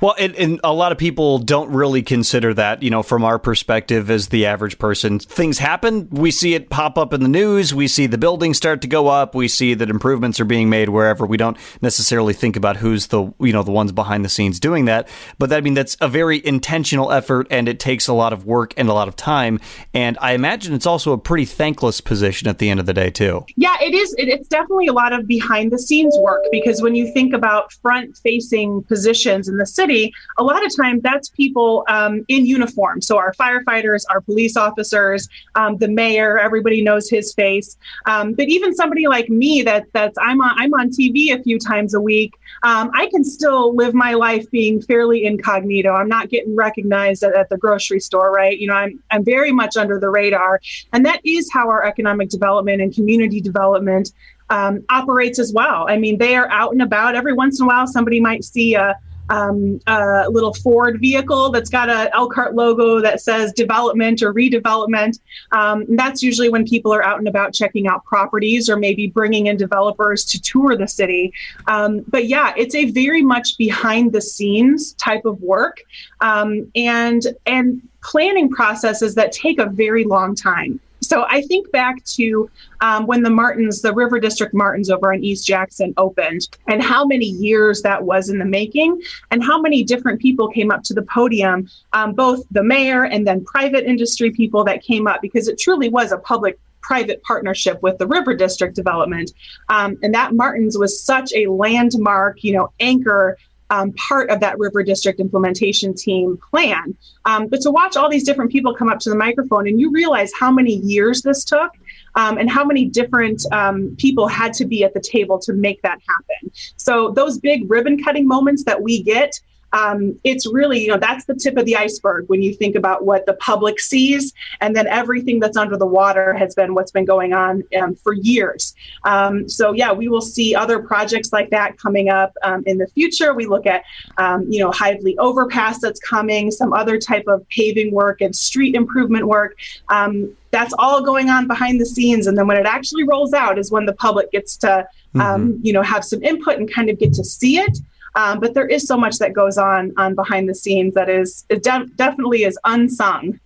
Well, 0.00 0.14
and, 0.18 0.34
and, 0.36 0.60
a 0.64 0.72
lot 0.72 0.92
of 0.92 0.98
people 0.98 1.38
don't 1.38 1.70
really 1.70 2.02
consider 2.02 2.54
that, 2.54 2.82
you 2.82 2.90
know, 2.90 3.02
from 3.02 3.24
our 3.24 3.38
perspective 3.38 4.10
as 4.10 4.28
the 4.28 4.46
average 4.46 4.78
person. 4.78 5.18
Things 5.18 5.58
happen. 5.58 6.08
We 6.10 6.30
see 6.30 6.54
it 6.54 6.70
pop 6.70 6.98
up 6.98 7.12
in 7.12 7.22
the 7.22 7.28
news. 7.28 7.74
We 7.74 7.88
see 7.88 8.06
the 8.06 8.18
buildings 8.18 8.56
start 8.56 8.82
to 8.82 8.88
go 8.88 9.08
up. 9.08 9.34
We 9.34 9.48
see 9.48 9.74
that 9.74 9.90
improvements 9.90 10.38
are 10.40 10.44
being 10.44 10.68
made 10.68 10.88
wherever. 10.88 11.26
We 11.26 11.36
don't 11.36 11.56
necessarily 11.80 12.32
think 12.32 12.56
about 12.56 12.76
who's 12.76 13.08
the, 13.08 13.32
you 13.40 13.52
know, 13.52 13.62
the 13.62 13.70
ones 13.72 13.92
behind 13.92 14.24
the 14.24 14.28
scenes 14.28 14.60
doing 14.60 14.84
that. 14.84 15.08
But 15.38 15.50
that, 15.50 15.56
I 15.56 15.60
mean, 15.60 15.74
that's 15.74 15.96
a 16.00 16.08
very 16.08 16.44
intentional 16.44 17.10
effort 17.10 17.46
and 17.50 17.68
it 17.68 17.80
takes 17.80 18.08
a 18.08 18.12
lot 18.12 18.32
of 18.32 18.46
work 18.46 18.74
and 18.76 18.88
a 18.88 18.92
lot 18.92 19.08
of 19.08 19.16
time. 19.16 19.60
And 19.94 20.16
I 20.20 20.32
imagine 20.32 20.74
it's 20.74 20.86
also 20.86 21.12
a 21.12 21.18
pretty 21.18 21.44
thankless 21.44 22.00
position 22.00 22.48
at 22.48 22.58
the 22.58 22.70
end 22.70 22.80
of 22.80 22.86
the 22.86 22.94
day, 22.94 23.10
too. 23.10 23.44
Yeah, 23.56 23.76
it 23.80 23.94
is. 23.94 24.14
It, 24.18 24.28
it's 24.28 24.48
definitely 24.48 24.86
a 24.86 24.92
lot 24.92 25.12
of 25.12 25.26
behind 25.26 25.72
the 25.72 25.78
scenes 25.78 26.16
work 26.18 26.42
because 26.50 26.82
when 26.82 26.94
you 26.94 27.12
think 27.12 27.32
about 27.34 27.72
front 27.72 28.16
facing 28.18 28.82
positions 28.84 29.48
in 29.48 29.58
the 29.58 29.66
city, 29.82 30.12
a 30.38 30.42
lot 30.42 30.64
of 30.64 30.74
times 30.74 31.02
that's 31.02 31.28
people 31.30 31.84
um, 31.88 32.24
in 32.28 32.46
uniform. 32.46 33.00
So 33.00 33.18
our 33.18 33.32
firefighters, 33.34 34.02
our 34.10 34.20
police 34.20 34.56
officers, 34.56 35.28
um, 35.54 35.76
the 35.78 35.88
mayor, 35.88 36.38
everybody 36.38 36.82
knows 36.82 37.10
his 37.10 37.34
face. 37.34 37.76
Um, 38.06 38.34
but 38.34 38.48
even 38.48 38.74
somebody 38.74 39.06
like 39.06 39.28
me, 39.28 39.62
that 39.62 39.86
that's 39.92 40.16
I'm 40.20 40.40
on 40.40 40.54
I'm 40.58 40.74
on 40.74 40.90
TV 40.90 41.34
a 41.34 41.42
few 41.42 41.58
times 41.58 41.94
a 41.94 42.00
week. 42.00 42.32
Um, 42.62 42.90
I 42.94 43.08
can 43.10 43.24
still 43.24 43.74
live 43.74 43.94
my 43.94 44.14
life 44.14 44.50
being 44.50 44.80
fairly 44.80 45.24
incognito. 45.24 45.92
I'm 45.92 46.08
not 46.08 46.28
getting 46.28 46.54
recognized 46.54 47.22
at, 47.22 47.34
at 47.34 47.48
the 47.48 47.58
grocery 47.58 48.00
store, 48.00 48.30
right? 48.30 48.58
You 48.58 48.68
know, 48.68 48.74
I'm 48.74 49.02
I'm 49.10 49.24
very 49.24 49.52
much 49.52 49.76
under 49.76 49.98
the 49.98 50.08
radar, 50.08 50.60
and 50.92 51.04
that 51.06 51.20
is 51.24 51.50
how 51.52 51.68
our 51.68 51.84
economic 51.84 52.28
development 52.28 52.80
and 52.80 52.94
community 52.94 53.40
development 53.40 54.12
um, 54.50 54.84
operates 54.90 55.38
as 55.38 55.52
well. 55.52 55.88
I 55.88 55.96
mean, 55.96 56.18
they 56.18 56.36
are 56.36 56.48
out 56.50 56.72
and 56.72 56.82
about. 56.82 57.14
Every 57.14 57.32
once 57.32 57.58
in 57.58 57.64
a 57.64 57.66
while, 57.66 57.86
somebody 57.86 58.20
might 58.20 58.44
see 58.44 58.74
a 58.74 58.94
um, 59.28 59.80
a 59.86 60.26
little 60.28 60.52
Ford 60.54 61.00
vehicle 61.00 61.50
that's 61.50 61.70
got 61.70 61.88
a 61.88 62.14
Elkhart 62.14 62.54
logo 62.54 63.00
that 63.00 63.20
says 63.20 63.52
development 63.52 64.22
or 64.22 64.32
redevelopment. 64.32 65.20
Um, 65.52 65.84
that's 65.88 66.22
usually 66.22 66.48
when 66.48 66.66
people 66.66 66.92
are 66.92 67.04
out 67.04 67.18
and 67.18 67.28
about 67.28 67.54
checking 67.54 67.86
out 67.86 68.04
properties 68.04 68.68
or 68.68 68.76
maybe 68.76 69.06
bringing 69.06 69.46
in 69.46 69.56
developers 69.56 70.24
to 70.26 70.40
tour 70.40 70.76
the 70.76 70.88
city. 70.88 71.32
Um, 71.66 72.04
but 72.08 72.26
yeah, 72.26 72.52
it's 72.56 72.74
a 72.74 72.90
very 72.90 73.22
much 73.22 73.56
behind 73.56 74.12
the 74.12 74.20
scenes 74.20 74.92
type 74.94 75.24
of 75.24 75.40
work, 75.40 75.82
um, 76.20 76.70
and 76.74 77.26
and 77.46 77.80
planning 78.02 78.50
processes 78.50 79.14
that 79.14 79.32
take 79.32 79.58
a 79.58 79.66
very 79.66 80.04
long 80.04 80.34
time. 80.34 80.80
So 81.02 81.26
I 81.28 81.42
think 81.42 81.70
back 81.72 82.02
to 82.04 82.48
um, 82.80 83.06
when 83.06 83.22
the 83.22 83.30
Martins, 83.30 83.82
the 83.82 83.92
River 83.92 84.18
District 84.20 84.54
Martins 84.54 84.88
over 84.88 85.12
in 85.12 85.22
East 85.22 85.46
Jackson 85.46 85.92
opened, 85.96 86.48
and 86.68 86.82
how 86.82 87.04
many 87.04 87.26
years 87.26 87.82
that 87.82 88.02
was 88.02 88.28
in 88.28 88.38
the 88.38 88.44
making, 88.44 89.00
and 89.30 89.42
how 89.42 89.60
many 89.60 89.82
different 89.84 90.20
people 90.20 90.48
came 90.48 90.70
up 90.70 90.82
to 90.84 90.94
the 90.94 91.02
podium, 91.02 91.68
um, 91.92 92.12
both 92.12 92.44
the 92.50 92.62
mayor 92.62 93.04
and 93.04 93.26
then 93.26 93.44
private 93.44 93.84
industry 93.84 94.30
people 94.30 94.64
that 94.64 94.82
came 94.82 95.06
up, 95.06 95.20
because 95.20 95.48
it 95.48 95.58
truly 95.58 95.88
was 95.88 96.12
a 96.12 96.18
public 96.18 96.58
private 96.80 97.22
partnership 97.22 97.80
with 97.82 97.96
the 97.98 98.06
River 98.06 98.34
District 98.34 98.74
Development. 98.74 99.30
Um, 99.68 99.96
and 100.02 100.12
that 100.14 100.34
Martins 100.34 100.76
was 100.76 101.02
such 101.02 101.32
a 101.32 101.46
landmark, 101.46 102.42
you 102.42 102.52
know, 102.52 102.72
anchor 102.80 103.38
um, 103.72 103.92
part 103.94 104.28
of 104.28 104.40
that 104.40 104.58
River 104.58 104.82
District 104.82 105.18
implementation 105.18 105.94
team 105.94 106.38
plan. 106.50 106.94
Um, 107.24 107.46
but 107.48 107.62
to 107.62 107.70
watch 107.70 107.96
all 107.96 108.10
these 108.10 108.22
different 108.22 108.52
people 108.52 108.74
come 108.74 108.90
up 108.90 108.98
to 109.00 109.10
the 109.10 109.16
microphone 109.16 109.66
and 109.66 109.80
you 109.80 109.90
realize 109.90 110.30
how 110.38 110.52
many 110.52 110.74
years 110.74 111.22
this 111.22 111.42
took 111.42 111.72
um, 112.14 112.36
and 112.36 112.50
how 112.50 112.64
many 112.64 112.84
different 112.84 113.42
um, 113.50 113.96
people 113.96 114.28
had 114.28 114.52
to 114.54 114.66
be 114.66 114.84
at 114.84 114.92
the 114.92 115.00
table 115.00 115.38
to 115.38 115.54
make 115.54 115.80
that 115.82 115.98
happen. 116.06 116.52
So 116.76 117.12
those 117.12 117.38
big 117.38 117.70
ribbon 117.70 118.02
cutting 118.02 118.28
moments 118.28 118.64
that 118.64 118.82
we 118.82 119.02
get 119.02 119.40
um, 119.72 120.18
it's 120.24 120.46
really, 120.52 120.80
you 120.82 120.88
know, 120.88 120.98
that's 120.98 121.24
the 121.24 121.34
tip 121.34 121.56
of 121.56 121.64
the 121.64 121.76
iceberg 121.76 122.28
when 122.28 122.42
you 122.42 122.54
think 122.54 122.74
about 122.74 123.04
what 123.04 123.26
the 123.26 123.34
public 123.34 123.80
sees. 123.80 124.32
And 124.60 124.76
then 124.76 124.86
everything 124.86 125.40
that's 125.40 125.56
under 125.56 125.76
the 125.76 125.86
water 125.86 126.34
has 126.34 126.54
been 126.54 126.74
what's 126.74 126.90
been 126.90 127.04
going 127.04 127.32
on 127.32 127.62
um, 127.80 127.94
for 127.94 128.12
years. 128.12 128.74
Um, 129.04 129.48
so, 129.48 129.72
yeah, 129.72 129.92
we 129.92 130.08
will 130.08 130.20
see 130.20 130.54
other 130.54 130.80
projects 130.80 131.32
like 131.32 131.50
that 131.50 131.78
coming 131.78 132.08
up 132.08 132.34
um, 132.42 132.62
in 132.66 132.78
the 132.78 132.86
future. 132.88 133.34
We 133.34 133.46
look 133.46 133.66
at, 133.66 133.84
um, 134.18 134.46
you 134.50 134.60
know, 134.60 134.70
Hively 134.70 135.16
Overpass 135.18 135.80
that's 135.80 136.00
coming, 136.00 136.50
some 136.50 136.72
other 136.72 136.98
type 136.98 137.24
of 137.26 137.48
paving 137.48 137.92
work 137.92 138.20
and 138.20 138.34
street 138.34 138.74
improvement 138.74 139.26
work 139.26 139.56
um, 139.88 140.36
that's 140.50 140.74
all 140.78 141.02
going 141.02 141.30
on 141.30 141.46
behind 141.46 141.80
the 141.80 141.86
scenes 141.86 142.26
and 142.26 142.36
then 142.36 142.46
when 142.46 142.56
it 142.56 142.66
actually 142.66 143.04
rolls 143.04 143.32
out 143.32 143.58
is 143.58 143.70
when 143.70 143.86
the 143.86 143.94
public 143.94 144.30
gets 144.30 144.56
to 144.56 144.86
um, 145.14 145.54
mm-hmm. 145.54 145.56
you 145.62 145.72
know 145.72 145.82
have 145.82 146.04
some 146.04 146.22
input 146.22 146.58
and 146.58 146.72
kind 146.72 146.90
of 146.90 146.98
get 146.98 147.12
to 147.12 147.24
see 147.24 147.58
it 147.58 147.78
um, 148.14 148.40
but 148.40 148.54
there 148.54 148.66
is 148.66 148.86
so 148.86 148.96
much 148.96 149.18
that 149.18 149.32
goes 149.32 149.58
on 149.58 149.92
on 149.96 150.14
behind 150.14 150.48
the 150.48 150.54
scenes 150.54 150.94
that 150.94 151.08
is 151.08 151.42
de- 151.48 151.86
definitely 151.96 152.44
is 152.44 152.58
unsung. 152.64 153.38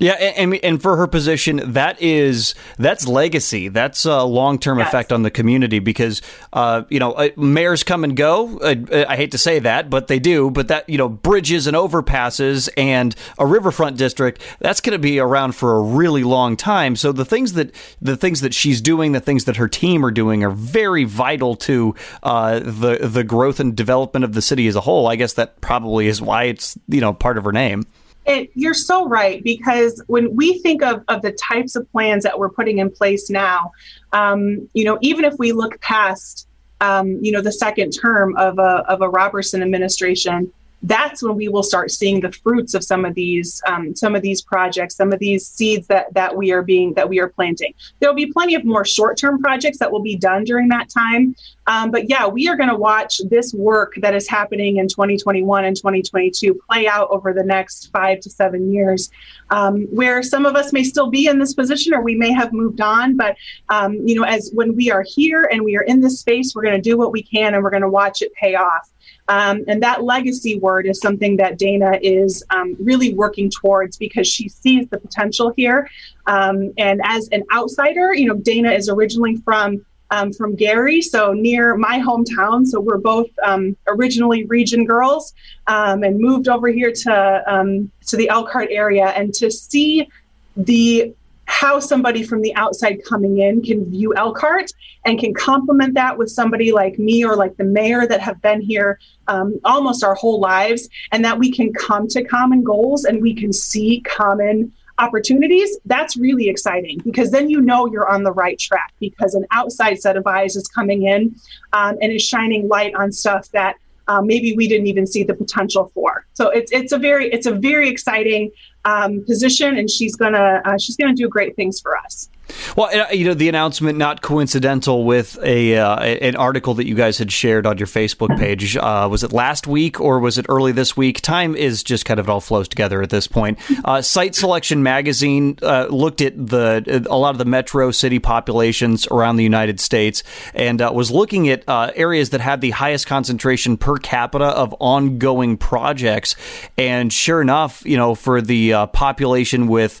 Yeah, 0.00 0.12
and, 0.12 0.54
and 0.54 0.80
for 0.80 0.96
her 0.96 1.06
position, 1.06 1.60
that 1.74 2.00
is 2.00 2.54
that's 2.78 3.06
legacy. 3.06 3.68
That's 3.68 4.06
a 4.06 4.24
long 4.24 4.58
term 4.58 4.78
yes. 4.78 4.88
effect 4.88 5.12
on 5.12 5.22
the 5.24 5.30
community 5.30 5.78
because 5.78 6.22
uh, 6.54 6.84
you 6.88 6.98
know 6.98 7.12
uh, 7.12 7.28
mayors 7.36 7.84
come 7.84 8.02
and 8.02 8.16
go. 8.16 8.58
Uh, 8.60 9.04
I 9.06 9.16
hate 9.16 9.32
to 9.32 9.38
say 9.38 9.58
that, 9.58 9.90
but 9.90 10.06
they 10.06 10.18
do. 10.18 10.50
But 10.50 10.68
that 10.68 10.88
you 10.88 10.96
know 10.96 11.10
bridges 11.10 11.66
and 11.66 11.76
overpasses 11.76 12.70
and 12.78 13.14
a 13.38 13.46
riverfront 13.46 13.98
district 13.98 14.40
that's 14.58 14.80
going 14.80 14.94
to 14.94 14.98
be 14.98 15.18
around 15.18 15.54
for 15.54 15.76
a 15.76 15.82
really 15.82 16.24
long 16.24 16.56
time. 16.56 16.96
So 16.96 17.12
the 17.12 17.26
things 17.26 17.52
that 17.52 17.74
the 18.00 18.16
things 18.16 18.40
that 18.40 18.54
she's 18.54 18.80
doing, 18.80 19.12
the 19.12 19.20
things 19.20 19.44
that 19.44 19.56
her 19.56 19.68
team 19.68 20.02
are 20.06 20.10
doing, 20.10 20.42
are 20.42 20.50
very 20.50 21.04
vital 21.04 21.56
to 21.56 21.94
uh, 22.22 22.60
the 22.60 23.00
the 23.02 23.22
growth 23.22 23.60
and 23.60 23.76
development 23.76 24.24
of 24.24 24.32
the 24.32 24.40
city 24.40 24.66
as 24.66 24.76
a 24.76 24.80
whole. 24.80 25.08
I 25.08 25.16
guess 25.16 25.34
that 25.34 25.60
probably 25.60 26.06
is 26.06 26.22
why 26.22 26.44
it's 26.44 26.78
you 26.88 27.02
know 27.02 27.12
part 27.12 27.36
of 27.36 27.44
her 27.44 27.52
name. 27.52 27.84
It, 28.30 28.50
you're 28.54 28.74
so 28.74 29.08
right 29.08 29.42
because 29.42 30.00
when 30.06 30.36
we 30.36 30.60
think 30.60 30.84
of, 30.84 31.02
of 31.08 31.20
the 31.20 31.32
types 31.32 31.74
of 31.74 31.90
plans 31.90 32.22
that 32.22 32.38
we're 32.38 32.48
putting 32.48 32.78
in 32.78 32.88
place 32.88 33.28
now, 33.28 33.72
um, 34.12 34.68
you 34.72 34.84
know, 34.84 34.98
even 35.00 35.24
if 35.24 35.34
we 35.40 35.50
look 35.50 35.80
past, 35.80 36.46
um, 36.80 37.18
you 37.20 37.32
know, 37.32 37.40
the 37.40 37.50
second 37.50 37.90
term 37.90 38.36
of 38.36 38.60
a, 38.60 38.84
of 38.88 39.02
a 39.02 39.08
Roberson 39.08 39.62
administration, 39.62 40.52
that's 40.82 41.22
when 41.22 41.36
we 41.36 41.48
will 41.48 41.62
start 41.62 41.90
seeing 41.90 42.20
the 42.20 42.32
fruits 42.32 42.74
of 42.74 42.82
some 42.82 43.04
of 43.04 43.14
these 43.14 43.62
um, 43.66 43.94
some 43.94 44.14
of 44.14 44.22
these 44.22 44.40
projects 44.40 44.96
some 44.96 45.12
of 45.12 45.18
these 45.18 45.46
seeds 45.46 45.86
that 45.88 46.12
that 46.14 46.34
we 46.34 46.52
are 46.52 46.62
being 46.62 46.94
that 46.94 47.08
we 47.08 47.20
are 47.20 47.28
planting. 47.28 47.74
There'll 47.98 48.14
be 48.14 48.32
plenty 48.32 48.54
of 48.54 48.64
more 48.64 48.84
short-term 48.84 49.40
projects 49.40 49.78
that 49.78 49.90
will 49.90 50.02
be 50.02 50.16
done 50.16 50.44
during 50.44 50.68
that 50.68 50.88
time. 50.88 51.36
Um, 51.66 51.90
but 51.90 52.08
yeah 52.08 52.26
we 52.26 52.48
are 52.48 52.56
going 52.56 52.68
to 52.68 52.76
watch 52.76 53.20
this 53.28 53.52
work 53.52 53.94
that 53.98 54.14
is 54.14 54.28
happening 54.28 54.78
in 54.78 54.88
2021 54.88 55.64
and 55.64 55.76
2022 55.76 56.60
play 56.68 56.88
out 56.88 57.08
over 57.10 57.32
the 57.32 57.44
next 57.44 57.90
five 57.92 58.20
to 58.20 58.30
seven 58.30 58.72
years 58.72 59.10
um, 59.50 59.82
where 59.90 60.22
some 60.22 60.46
of 60.46 60.56
us 60.56 60.72
may 60.72 60.82
still 60.82 61.10
be 61.10 61.26
in 61.26 61.38
this 61.38 61.54
position 61.54 61.92
or 61.94 62.02
we 62.02 62.14
may 62.14 62.32
have 62.32 62.52
moved 62.52 62.80
on. 62.80 63.16
But 63.16 63.36
um, 63.68 63.94
you 64.06 64.14
know 64.14 64.24
as 64.24 64.50
when 64.54 64.74
we 64.74 64.90
are 64.90 65.04
here 65.06 65.48
and 65.52 65.62
we 65.62 65.76
are 65.76 65.82
in 65.82 66.00
this 66.00 66.20
space 66.20 66.54
we're 66.54 66.62
going 66.62 66.76
to 66.76 66.80
do 66.80 66.96
what 66.96 67.12
we 67.12 67.22
can 67.22 67.54
and 67.54 67.62
we're 67.62 67.70
going 67.70 67.82
to 67.82 67.88
watch 67.88 68.22
it 68.22 68.32
pay 68.34 68.54
off 68.54 68.90
um, 69.30 69.64
and 69.68 69.80
that 69.84 70.02
legacy 70.02 70.58
word 70.58 70.86
is 70.86 70.98
something 70.98 71.36
that 71.36 71.56
Dana 71.56 72.00
is 72.02 72.42
um, 72.50 72.76
really 72.80 73.14
working 73.14 73.48
towards 73.48 73.96
because 73.96 74.26
she 74.26 74.48
sees 74.48 74.88
the 74.88 74.98
potential 74.98 75.54
here. 75.56 75.88
Um, 76.26 76.72
and 76.76 77.00
as 77.04 77.28
an 77.28 77.44
outsider, 77.54 78.12
you 78.12 78.26
know, 78.26 78.34
Dana 78.34 78.72
is 78.72 78.88
originally 78.88 79.36
from 79.36 79.86
um, 80.12 80.32
from 80.32 80.56
Gary, 80.56 81.00
so 81.00 81.32
near 81.32 81.76
my 81.76 82.00
hometown. 82.00 82.66
So 82.66 82.80
we're 82.80 82.98
both 82.98 83.28
um, 83.44 83.76
originally 83.86 84.44
region 84.46 84.84
girls 84.84 85.32
um, 85.68 86.02
and 86.02 86.18
moved 86.18 86.48
over 86.48 86.66
here 86.66 86.90
to 86.90 87.88
to 88.08 88.16
the 88.16 88.28
Elkhart 88.28 88.70
area, 88.72 89.10
and 89.10 89.32
to 89.34 89.48
see 89.48 90.08
the 90.56 91.14
how 91.50 91.80
somebody 91.80 92.22
from 92.22 92.42
the 92.42 92.54
outside 92.54 93.00
coming 93.04 93.38
in 93.38 93.60
can 93.60 93.84
view 93.90 94.14
Elkhart 94.14 94.70
and 95.04 95.18
can 95.18 95.34
complement 95.34 95.94
that 95.94 96.16
with 96.16 96.30
somebody 96.30 96.70
like 96.70 96.96
me 96.98 97.24
or 97.24 97.34
like 97.34 97.56
the 97.56 97.64
mayor 97.64 98.06
that 98.06 98.20
have 98.20 98.40
been 98.40 98.60
here 98.60 99.00
um, 99.26 99.58
almost 99.64 100.04
our 100.04 100.14
whole 100.14 100.40
lives, 100.40 100.88
and 101.10 101.24
that 101.24 101.38
we 101.38 101.50
can 101.50 101.72
come 101.72 102.06
to 102.08 102.22
common 102.22 102.62
goals 102.62 103.04
and 103.04 103.20
we 103.20 103.34
can 103.34 103.52
see 103.52 104.00
common 104.02 104.72
opportunities, 104.98 105.76
that's 105.86 106.16
really 106.16 106.48
exciting 106.48 107.00
because 107.04 107.30
then 107.30 107.50
you 107.50 107.60
know 107.60 107.90
you're 107.90 108.08
on 108.08 108.22
the 108.22 108.32
right 108.32 108.58
track 108.58 108.92
because 109.00 109.34
an 109.34 109.44
outside 109.50 110.00
set 110.00 110.16
of 110.16 110.26
eyes 110.26 110.54
is 110.54 110.68
coming 110.68 111.04
in 111.04 111.34
um, 111.72 111.96
and 112.00 112.12
is 112.12 112.22
shining 112.22 112.68
light 112.68 112.94
on 112.94 113.10
stuff 113.10 113.50
that 113.50 113.76
um, 114.08 114.26
maybe 114.26 114.54
we 114.56 114.66
didn't 114.66 114.88
even 114.88 115.06
see 115.06 115.22
the 115.22 115.34
potential 115.34 115.90
for. 115.94 116.26
So 116.34 116.48
it's 116.50 116.72
it's 116.72 116.92
a 116.92 116.98
very 116.98 117.30
it's 117.30 117.46
a 117.46 117.52
very 117.52 117.88
exciting 117.88 118.50
um, 118.84 119.24
position, 119.24 119.76
and 119.76 119.90
she's 119.90 120.16
gonna 120.16 120.62
uh, 120.64 120.78
she's 120.78 120.96
gonna 120.96 121.14
do 121.14 121.28
great 121.28 121.56
things 121.56 121.80
for 121.80 121.96
us. 121.96 122.28
Well, 122.76 122.90
you 123.12 123.24
know, 123.24 123.34
the 123.34 123.48
announcement 123.48 123.98
not 123.98 124.22
coincidental 124.22 125.04
with 125.04 125.38
a 125.42 125.76
uh, 125.76 126.00
an 126.00 126.36
article 126.36 126.74
that 126.74 126.86
you 126.86 126.94
guys 126.94 127.18
had 127.18 127.32
shared 127.32 127.66
on 127.66 127.78
your 127.78 127.86
Facebook 127.86 128.36
page. 128.38 128.76
Uh, 128.76 129.08
was 129.10 129.22
it 129.22 129.32
last 129.32 129.66
week 129.66 130.00
or 130.00 130.18
was 130.18 130.38
it 130.38 130.46
early 130.48 130.72
this 130.72 130.96
week? 130.96 131.20
Time 131.20 131.54
is 131.54 131.82
just 131.82 132.04
kind 132.04 132.20
of 132.20 132.28
it 132.28 132.30
all 132.30 132.40
flows 132.40 132.68
together 132.68 133.02
at 133.02 133.10
this 133.10 133.26
point. 133.26 133.58
Uh, 133.82 134.02
Site 134.02 134.34
Selection 134.34 134.82
Magazine 134.82 135.56
uh, 135.62 135.86
looked 135.90 136.20
at 136.20 136.34
the 136.34 137.06
a 137.08 137.16
lot 137.16 137.30
of 137.30 137.38
the 137.38 137.44
metro 137.44 137.90
city 137.90 138.18
populations 138.18 139.06
around 139.08 139.36
the 139.36 139.42
United 139.42 139.80
States 139.80 140.22
and 140.54 140.82
uh, 140.82 140.92
was 140.94 141.10
looking 141.10 141.48
at 141.48 141.64
uh, 141.66 141.90
areas 141.96 142.30
that 142.30 142.40
had 142.40 142.60
the 142.60 142.70
highest 142.70 143.06
concentration 143.06 143.76
per 143.78 143.96
capita 143.96 144.44
of 144.44 144.74
ongoing 144.78 145.56
projects. 145.56 146.36
And 146.76 147.12
sure 147.12 147.40
enough, 147.40 147.82
you 147.86 147.96
know, 147.96 148.14
for 148.14 148.42
the 148.42 148.69
population 148.92 149.68
with 149.68 150.00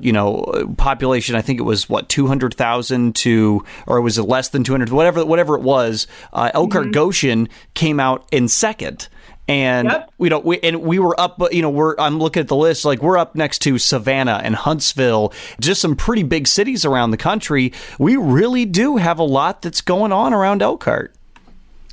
you 0.00 0.12
know 0.12 0.74
population, 0.76 1.34
I 1.36 1.42
think 1.42 1.58
it 1.60 1.64
was 1.64 1.88
what 1.88 2.08
two 2.08 2.26
hundred 2.26 2.54
thousand 2.54 3.16
to, 3.16 3.64
or 3.86 4.00
was 4.00 4.18
it 4.18 4.22
less 4.22 4.48
than 4.48 4.64
two 4.64 4.72
hundred? 4.72 4.90
Whatever, 4.90 5.24
whatever 5.24 5.56
it 5.56 5.62
was. 5.62 6.06
Uh, 6.32 6.50
Elkhart 6.54 6.84
mm-hmm. 6.84 6.92
Goshen 6.92 7.48
came 7.74 8.00
out 8.00 8.26
in 8.32 8.48
second. 8.48 9.08
And 9.48 9.88
yep. 9.88 10.12
you 10.20 10.28
know, 10.28 10.38
we 10.38 10.60
and 10.60 10.80
we 10.82 11.00
were 11.00 11.20
up. 11.20 11.42
You 11.50 11.60
know, 11.60 11.70
we're 11.70 11.96
I'm 11.98 12.20
looking 12.20 12.40
at 12.40 12.46
the 12.46 12.54
list. 12.54 12.84
Like 12.84 13.02
we're 13.02 13.18
up 13.18 13.34
next 13.34 13.58
to 13.60 13.78
Savannah 13.78 14.40
and 14.44 14.54
Huntsville, 14.54 15.32
just 15.58 15.80
some 15.80 15.96
pretty 15.96 16.22
big 16.22 16.46
cities 16.46 16.84
around 16.84 17.10
the 17.10 17.16
country. 17.16 17.72
We 17.98 18.16
really 18.16 18.64
do 18.64 18.96
have 18.96 19.18
a 19.18 19.24
lot 19.24 19.62
that's 19.62 19.80
going 19.80 20.12
on 20.12 20.32
around 20.32 20.62
Elkhart. 20.62 21.12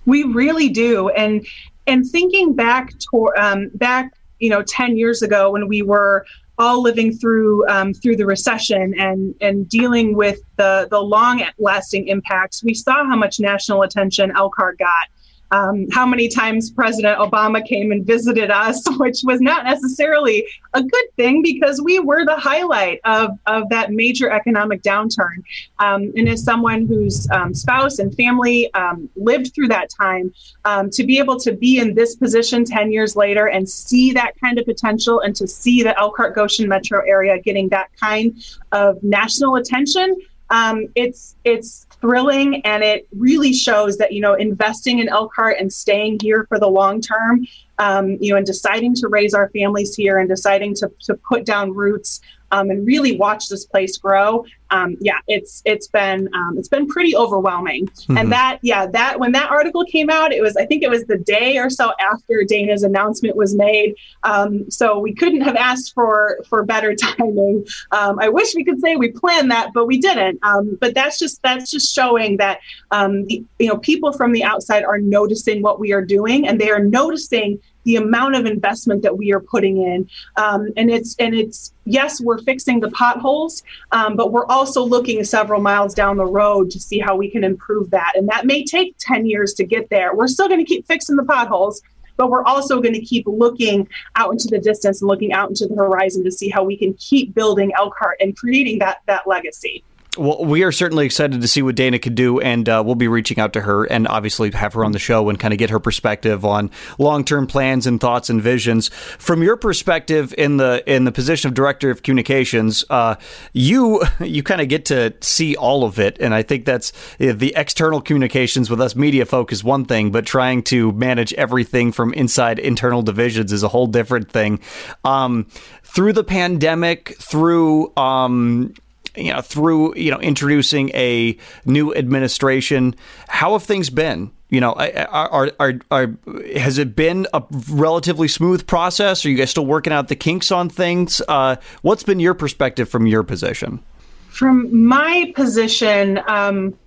We 0.06 0.22
really 0.24 0.70
do, 0.70 1.10
and 1.10 1.48
and 1.88 2.06
thinking 2.06 2.54
back 2.54 2.94
to 3.12 3.32
um, 3.40 3.72
back, 3.74 4.14
you 4.40 4.50
know, 4.50 4.62
ten 4.64 4.98
years 4.98 5.22
ago 5.22 5.52
when 5.52 5.68
we 5.68 5.82
were 5.82 6.26
all 6.58 6.82
living 6.82 7.14
through 7.14 7.68
um, 7.68 7.94
through 7.94 8.16
the 8.16 8.26
recession 8.26 8.94
and 9.00 9.36
and 9.42 9.70
dealing 9.70 10.16
with 10.16 10.40
the 10.56 10.88
the 10.90 11.00
long 11.00 11.44
lasting 11.60 12.08
impacts, 12.08 12.64
we 12.64 12.74
saw 12.74 13.06
how 13.06 13.16
much 13.16 13.40
national 13.40 13.84
attention 13.84 14.32
Elkhart 14.36 14.80
got 14.80 15.08
um, 15.52 15.88
how 15.92 16.06
many 16.06 16.28
times 16.28 16.70
President 16.70 17.18
Obama 17.20 17.66
came 17.66 17.92
and 17.92 18.06
visited 18.06 18.52
us, 18.52 18.84
which 18.98 19.22
was 19.24 19.42
not 19.42 19.66
necessarily 19.66 20.46
a 20.74 20.84
good 20.84 21.06
thing 21.16 21.42
because 21.42 21.82
we 21.82 22.00
were 22.00 22.26
the 22.26 22.36
highlight 22.36 23.00
of, 23.06 23.32
of 23.46 23.70
that 23.70 23.92
major 23.92 24.30
economic 24.30 24.82
downturn. 24.82 25.44
Um, 25.80 26.12
and 26.16 26.28
as 26.30 26.44
someone 26.44 26.86
whose 26.86 27.30
um, 27.32 27.54
spouse 27.54 28.00
and 28.00 28.14
family 28.16 28.74
um, 28.74 29.10
lived 29.16 29.54
through 29.54 29.70
that 29.70 29.90
time, 29.90 30.34
um, 30.66 30.90
to 30.92 31.04
be 31.04 31.18
able 31.20 31.40
to 31.40 31.54
be 31.54 31.80
in 31.80 31.96
this 31.96 32.16
position 32.16 32.66
10 32.66 32.92
years 32.92 33.16
later 33.16 33.48
and 33.48 33.68
see 33.70 34.12
that 34.14 34.34
kind 34.40 34.60
of 34.60 34.66
potential 34.66 35.22
and 35.22 35.36
to 35.36 35.48
see 35.48 35.84
the 35.84 35.98
Elkhart 35.98 36.36
Goshen 36.36 36.68
metro 36.68 37.02
area 37.08 37.40
getting 37.40 37.70
that 37.70 37.90
kind 38.00 38.44
of 38.72 39.02
national 39.04 39.56
attention. 39.56 40.16
Um, 40.50 40.88
it's 40.96 41.36
it's 41.44 41.86
thrilling 42.00 42.62
and 42.66 42.84
it 42.84 43.08
really 43.16 43.54
shows 43.54 43.98
that 43.98 44.14
you 44.14 44.22
know 44.22 44.34
investing 44.36 45.00
in 45.00 45.10
Elkhart 45.10 45.58
and 45.60 45.72
staying 45.72 46.20
here 46.22 46.46
for 46.48 46.60
the 46.60 46.68
long 46.68 47.02
term 47.02 47.46
um, 47.80 48.18
you 48.22 48.32
know 48.32 48.38
and 48.38 48.46
deciding 48.46 48.96
to 48.96 49.08
raise 49.08 49.34
our 49.34 49.50
families 49.50 49.96
here 49.96 50.20
and 50.20 50.30
deciding 50.30 50.76
to, 50.76 50.92
to 51.02 51.16
put 51.16 51.46
down 51.46 51.74
roots 51.74 52.22
um, 52.52 52.70
and 52.70 52.86
really 52.86 53.18
watch 53.18 53.50
this 53.50 53.66
place 53.66 53.98
grow. 53.98 54.46
Um, 54.70 54.98
yeah, 55.00 55.20
it's 55.28 55.62
it's 55.66 55.88
been 55.88 56.30
um, 56.34 56.58
it's 56.58 56.68
been 56.68 56.88
pretty 56.88 57.16
overwhelming. 57.16 57.88
Mm-hmm. 57.88 58.18
And 58.18 58.32
that 58.32 58.60
yeah 58.62 58.86
that 58.88 59.20
when 59.20 59.32
that 59.32 59.50
article 59.50 59.86
came 59.86 60.10
out, 60.10 60.34
it 60.34 60.42
was 60.42 60.58
I 60.58 60.66
think 60.66 60.84
it 60.84 60.90
was 60.90 61.06
the 61.06 61.18
day 61.18 61.58
or 61.58 61.70
so 61.70 61.94
after 62.00 62.44
Dana's 62.44 62.84
announcement 62.84 63.36
was 63.36 63.56
made. 63.56 63.96
Um, 64.24 64.70
so 64.70 65.00
we 65.00 65.14
couldn't 65.14 65.42
have 65.42 65.56
asked 65.56 65.94
for 65.94 66.40
for 66.50 66.64
better 66.64 66.96
timing. 67.18 67.66
Um, 67.92 68.20
I 68.20 68.30
wish 68.30 68.56
we 68.56 68.66
could 68.66 68.82
say 68.82 68.96
we 68.96 69.12
planned 69.12 69.52
that, 69.52 69.72
but 69.74 69.86
we 69.86 70.00
didn't. 70.00 70.40
Um, 70.44 70.78
but 70.82 70.94
that's 70.94 71.18
just 71.18 71.42
that's 71.44 71.72
just 71.72 71.94
showing 71.94 72.38
that 72.38 72.60
the, 72.92 73.44
you 73.60 73.68
know 73.68 73.78
people 73.78 74.12
from 74.12 74.34
the 74.34 74.44
outside 74.44 74.84
are 74.84 75.00
noticing 75.00 75.62
what 75.62 75.80
we 75.80 75.94
are 75.94 76.04
doing, 76.04 76.48
and 76.48 76.60
they 76.60 76.72
are 76.72 76.84
noticing 76.84 77.60
the 77.88 77.96
amount 77.96 78.36
of 78.36 78.46
investment 78.46 79.02
that 79.02 79.18
we 79.18 79.32
are 79.32 79.40
putting 79.40 79.82
in. 79.82 80.10
Um, 80.36 80.68
and 80.76 80.92
it's 80.92 81.16
and 81.20 81.34
it's 81.34 81.74
yes, 81.86 82.20
we're 82.20 82.40
fixing 82.40 82.82
the 82.82 82.92
potholes, 82.92 83.64
um, 83.94 84.18
but 84.18 84.34
we're 84.34 84.46
also 84.48 84.84
looking 84.84 85.24
several 85.24 85.62
miles 85.62 85.94
down 85.94 86.18
the 86.18 86.26
road 86.26 86.70
to 86.72 86.82
see 86.82 87.00
how 87.00 87.16
we 87.16 87.32
can 87.32 87.46
improve 87.46 87.90
that. 87.92 88.12
And 88.16 88.28
that 88.28 88.46
may 88.46 88.66
take 88.66 88.96
10 89.00 89.26
years 89.26 89.54
to 89.56 89.64
get 89.64 89.90
there. 89.90 90.14
We're 90.14 90.28
still 90.28 90.50
going 90.50 90.60
to 90.60 90.66
keep 90.66 90.86
fixing 90.86 91.16
the 91.16 91.24
potholes 91.24 91.82
but 92.18 92.32
we're 92.32 92.44
also 92.46 92.82
going 92.82 92.96
to 92.96 93.02
keep 93.02 93.26
looking 93.28 93.88
out 94.16 94.32
into 94.32 94.48
the 94.48 94.58
distance 94.58 95.02
and 95.02 95.08
looking 95.08 95.32
out 95.32 95.50
into 95.50 95.68
the 95.68 95.76
horizon 95.76 96.24
to 96.24 96.32
see 96.32 96.50
how 96.50 96.64
we 96.64 96.76
can 96.76 96.96
keep 96.96 97.36
building 97.36 97.72
Elkhart 97.78 98.18
and 98.20 98.36
creating 98.36 98.80
that 98.80 99.02
that 99.06 99.28
legacy. 99.28 99.84
Well, 100.18 100.46
we 100.46 100.64
are 100.64 100.72
certainly 100.72 101.06
excited 101.06 101.42
to 101.42 101.48
see 101.48 101.62
what 101.62 101.76
Dana 101.76 102.00
can 102.00 102.16
do, 102.16 102.40
and 102.40 102.68
uh, 102.68 102.82
we'll 102.86 102.96
be 102.96 103.08
reaching 103.08 103.40
out 103.40 103.54
to 103.54 103.62
her 103.62 103.86
and 103.86 104.08
obviously 104.08 104.50
have 104.52 104.74
her 104.74 104.84
on 104.84 104.92
the 104.92 105.00
show 105.00 105.30
and 105.30 105.40
kind 105.40 105.54
of 105.54 105.60
get 105.60 105.70
her 105.70 105.80
perspective 105.80 106.44
on 106.44 106.72
long 106.98 107.24
term 107.24 107.46
plans 107.46 107.86
and 107.86 108.02
thoughts 108.02 108.30
and 108.30 108.42
visions. 108.42 108.90
From 109.20 109.44
your 109.44 109.58
perspective 109.58 110.34
in 110.38 110.58
the 110.58 110.84
in 110.88 111.04
the 111.04 111.12
position 111.12 111.50
of 111.50 111.54
director 111.54 111.92
of 111.92 112.02
communications, 112.04 112.84
uh, 112.90 113.16
you 113.54 114.02
you 114.20 114.42
kind 114.42 114.62
of 114.62 114.70
get 114.70 114.86
to 114.86 115.14
see 115.22 115.56
all 115.56 115.84
of 115.84 116.00
it, 116.00 116.18
and 116.20 116.34
I 116.34 116.42
think 116.42 116.66
that's 116.66 116.94
the 117.20 117.54
external 117.56 118.02
communications 118.02 118.70
with 118.70 118.82
us 118.82 118.96
media 118.96 119.26
folk 119.26 119.52
is 119.52 119.64
one 119.64 119.86
thing, 119.86 120.12
but 120.12 120.26
trying 120.26 120.64
to 120.64 120.92
manage 120.94 121.34
everything 121.34 121.92
from 121.92 122.14
inside 122.14 122.60
internal 122.60 123.02
divisions 123.04 123.52
is 123.52 123.62
a 123.62 123.68
whole 123.68 123.88
different 123.88 124.32
thing. 124.32 124.60
Um, 125.04 125.48
through 125.84 126.14
the 126.14 126.24
pandemic, 126.24 127.16
through 127.20 127.96
um, 127.98 128.74
you 129.18 129.34
know, 129.34 129.42
through 129.42 129.96
you 129.96 130.12
know 130.12 130.20
introducing 130.20 130.90
a 130.90 131.38
new 131.66 131.94
administration. 131.94 132.96
How 133.28 133.54
have 133.54 133.64
things 133.64 133.90
been? 133.90 134.32
You 134.50 134.62
know, 134.62 134.74
are, 134.74 135.52
are, 135.60 135.74
are, 135.92 136.18
has 136.56 136.78
it 136.78 136.96
been 136.96 137.28
a 137.34 137.44
relatively 137.70 138.30
smooth 138.30 138.66
process? 138.66 139.26
Are 139.26 139.30
you 139.30 139.36
guys 139.36 139.52
still 139.52 139.66
working 139.66 139.92
out 139.92 140.08
the 140.08 140.16
kinks 140.16 140.54
on 140.54 140.70
things? 140.70 141.22
Uh, 141.28 141.58
what's 141.82 142.04
been 142.04 142.22
your 142.22 142.34
perspective 142.34 142.88
from 142.88 143.06
your 143.08 143.24
position? 143.24 143.84
From 144.30 144.88
my 144.88 145.34
position, 145.36 146.22
um, 146.28 146.78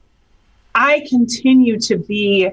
I 0.74 1.04
continue 1.10 1.78
to 1.80 1.98
be 1.98 2.50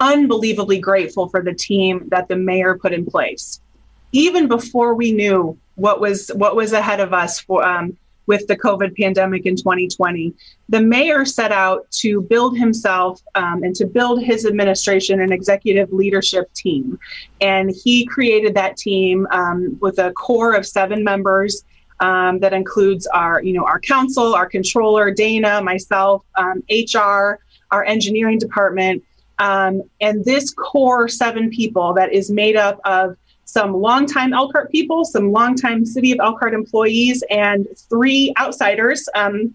unbelievably 0.00 0.78
grateful 0.78 1.28
for 1.28 1.42
the 1.42 1.52
team 1.52 2.08
that 2.08 2.28
the 2.28 2.36
mayor 2.36 2.78
put 2.78 2.92
in 2.92 3.04
place. 3.04 3.60
Even 4.12 4.48
before 4.48 4.94
we 4.94 5.12
knew 5.12 5.58
what 5.74 6.00
was 6.00 6.28
what 6.34 6.56
was 6.56 6.72
ahead 6.72 7.00
of 7.00 7.12
us 7.12 7.40
for 7.40 7.64
um, 7.64 7.96
with 8.26 8.46
the 8.46 8.56
COVID 8.56 8.96
pandemic 8.96 9.46
in 9.46 9.56
2020. 9.56 10.34
The 10.68 10.80
mayor 10.80 11.24
set 11.24 11.52
out 11.52 11.90
to 11.92 12.22
build 12.22 12.56
himself 12.56 13.20
um, 13.34 13.62
and 13.62 13.74
to 13.76 13.86
build 13.86 14.22
his 14.22 14.46
administration 14.46 15.20
and 15.20 15.32
executive 15.32 15.92
leadership 15.92 16.52
team. 16.54 16.98
And 17.40 17.70
he 17.70 18.06
created 18.06 18.54
that 18.54 18.76
team 18.76 19.26
um, 19.30 19.76
with 19.80 19.98
a 19.98 20.12
core 20.12 20.54
of 20.54 20.66
seven 20.66 21.04
members. 21.04 21.64
Um, 22.00 22.40
that 22.40 22.52
includes 22.52 23.06
our, 23.06 23.40
you 23.40 23.52
know, 23.52 23.64
our 23.64 23.78
council, 23.78 24.34
our 24.34 24.48
controller, 24.48 25.12
Dana, 25.12 25.62
myself, 25.62 26.24
HR, 26.36 26.98
um, 26.98 27.38
our 27.70 27.84
engineering 27.84 28.38
department, 28.38 29.04
um, 29.38 29.82
and 30.00 30.24
this 30.24 30.50
core 30.52 31.08
seven 31.08 31.50
people 31.50 31.94
that 31.94 32.12
is 32.12 32.30
made 32.30 32.56
up 32.56 32.80
of 32.84 33.16
some 33.44 33.72
longtime 33.72 34.32
Elkhart 34.32 34.70
people, 34.70 35.04
some 35.04 35.32
longtime 35.32 35.84
City 35.84 36.12
of 36.12 36.18
Elkhart 36.20 36.54
employees, 36.54 37.22
and 37.30 37.66
three 37.88 38.32
outsiders 38.38 39.08
um, 39.14 39.54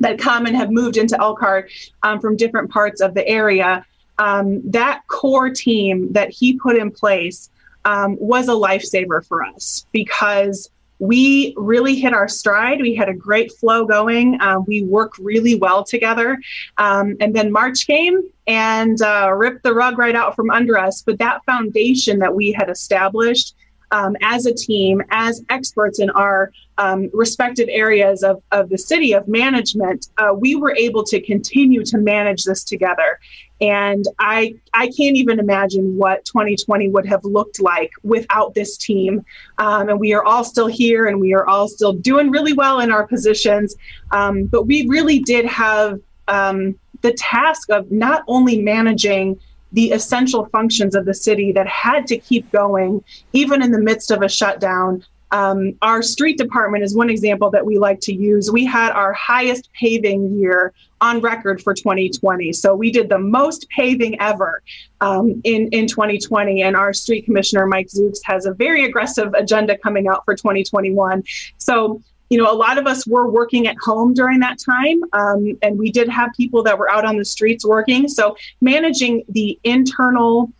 that 0.00 0.18
come 0.18 0.46
and 0.46 0.56
have 0.56 0.70
moved 0.70 0.96
into 0.96 1.18
Elkhart 1.20 1.70
um, 2.02 2.20
from 2.20 2.36
different 2.36 2.70
parts 2.70 3.00
of 3.00 3.14
the 3.14 3.26
area. 3.26 3.84
Um, 4.18 4.60
that 4.70 5.06
core 5.06 5.50
team 5.50 6.12
that 6.12 6.30
he 6.30 6.58
put 6.58 6.76
in 6.76 6.90
place 6.90 7.50
um, 7.84 8.16
was 8.20 8.48
a 8.48 8.52
lifesaver 8.52 9.26
for 9.26 9.42
us 9.42 9.86
because 9.92 10.70
we 11.02 11.52
really 11.56 11.96
hit 11.96 12.14
our 12.14 12.28
stride. 12.28 12.80
We 12.80 12.94
had 12.94 13.08
a 13.08 13.14
great 13.14 13.50
flow 13.50 13.84
going. 13.84 14.40
Uh, 14.40 14.60
we 14.60 14.84
work 14.84 15.14
really 15.18 15.56
well 15.56 15.82
together. 15.82 16.40
Um, 16.78 17.16
and 17.18 17.34
then 17.34 17.50
March 17.50 17.88
came 17.88 18.22
and 18.46 19.02
uh, 19.02 19.32
ripped 19.34 19.64
the 19.64 19.74
rug 19.74 19.98
right 19.98 20.14
out 20.14 20.36
from 20.36 20.48
under 20.50 20.78
us. 20.78 21.02
But 21.02 21.18
that 21.18 21.44
foundation 21.44 22.20
that 22.20 22.36
we 22.36 22.52
had 22.52 22.70
established 22.70 23.56
um, 23.92 24.16
as 24.22 24.46
a 24.46 24.54
team, 24.54 25.02
as 25.10 25.44
experts 25.50 26.00
in 26.00 26.10
our 26.10 26.50
um, 26.78 27.10
respective 27.12 27.68
areas 27.70 28.22
of, 28.22 28.42
of 28.50 28.70
the 28.70 28.78
city 28.78 29.12
of 29.12 29.28
management, 29.28 30.08
uh, 30.18 30.32
we 30.36 30.56
were 30.56 30.74
able 30.74 31.04
to 31.04 31.20
continue 31.20 31.84
to 31.84 31.98
manage 31.98 32.44
this 32.44 32.64
together. 32.64 33.20
And 33.60 34.04
I, 34.18 34.54
I 34.74 34.86
can't 34.86 35.16
even 35.16 35.38
imagine 35.38 35.96
what 35.96 36.24
2020 36.24 36.88
would 36.88 37.06
have 37.06 37.24
looked 37.24 37.60
like 37.60 37.92
without 38.02 38.54
this 38.54 38.76
team. 38.76 39.24
Um, 39.58 39.90
and 39.90 40.00
we 40.00 40.14
are 40.14 40.24
all 40.24 40.42
still 40.42 40.66
here 40.66 41.06
and 41.06 41.20
we 41.20 41.34
are 41.34 41.46
all 41.46 41.68
still 41.68 41.92
doing 41.92 42.30
really 42.30 42.54
well 42.54 42.80
in 42.80 42.90
our 42.90 43.06
positions. 43.06 43.76
Um, 44.10 44.46
but 44.46 44.64
we 44.64 44.88
really 44.88 45.20
did 45.20 45.44
have 45.44 46.00
um, 46.26 46.76
the 47.02 47.12
task 47.12 47.70
of 47.70 47.92
not 47.92 48.24
only 48.26 48.60
managing 48.60 49.38
the 49.72 49.90
essential 49.92 50.46
functions 50.46 50.94
of 50.94 51.04
the 51.04 51.14
city 51.14 51.52
that 51.52 51.66
had 51.66 52.06
to 52.08 52.18
keep 52.18 52.50
going, 52.52 53.02
even 53.32 53.62
in 53.62 53.70
the 53.70 53.80
midst 53.80 54.10
of 54.10 54.22
a 54.22 54.28
shutdown, 54.28 55.02
Um, 55.32 55.78
our 55.80 56.02
street 56.02 56.36
department 56.36 56.84
is 56.84 56.94
one 56.94 57.08
example 57.08 57.50
that 57.52 57.64
we 57.64 57.78
like 57.78 58.00
to 58.00 58.14
use. 58.14 58.50
We 58.50 58.66
had 58.66 58.92
our 58.92 59.14
highest 59.14 59.70
paving 59.72 60.38
year 60.38 60.74
on 61.00 61.20
record 61.20 61.62
for 61.62 61.72
2020. 61.72 62.52
So 62.52 62.74
we 62.74 62.92
did 62.92 63.08
the 63.08 63.18
most 63.18 63.66
paving 63.70 64.20
ever 64.20 64.62
um, 65.00 65.40
in, 65.44 65.68
in 65.68 65.86
2020. 65.86 66.62
And 66.62 66.76
our 66.76 66.92
street 66.92 67.24
commissioner, 67.24 67.66
Mike 67.66 67.88
Zooks, 67.88 68.18
has 68.24 68.44
a 68.44 68.52
very 68.52 68.84
aggressive 68.84 69.32
agenda 69.32 69.78
coming 69.78 70.06
out 70.06 70.22
for 70.26 70.34
2021. 70.34 71.24
So 71.56 72.02
you 72.32 72.38
know, 72.38 72.50
a 72.50 72.56
lot 72.56 72.78
of 72.78 72.86
us 72.86 73.06
were 73.06 73.28
working 73.30 73.66
at 73.66 73.76
home 73.76 74.14
during 74.14 74.40
that 74.40 74.58
time, 74.58 75.02
um, 75.12 75.58
and 75.60 75.78
we 75.78 75.92
did 75.92 76.08
have 76.08 76.30
people 76.34 76.62
that 76.62 76.78
were 76.78 76.90
out 76.90 77.04
on 77.04 77.18
the 77.18 77.26
streets 77.26 77.62
working. 77.62 78.08
So 78.08 78.38
managing 78.62 79.22
the 79.28 79.60
internal 79.64 80.50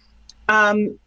um, 0.51 0.99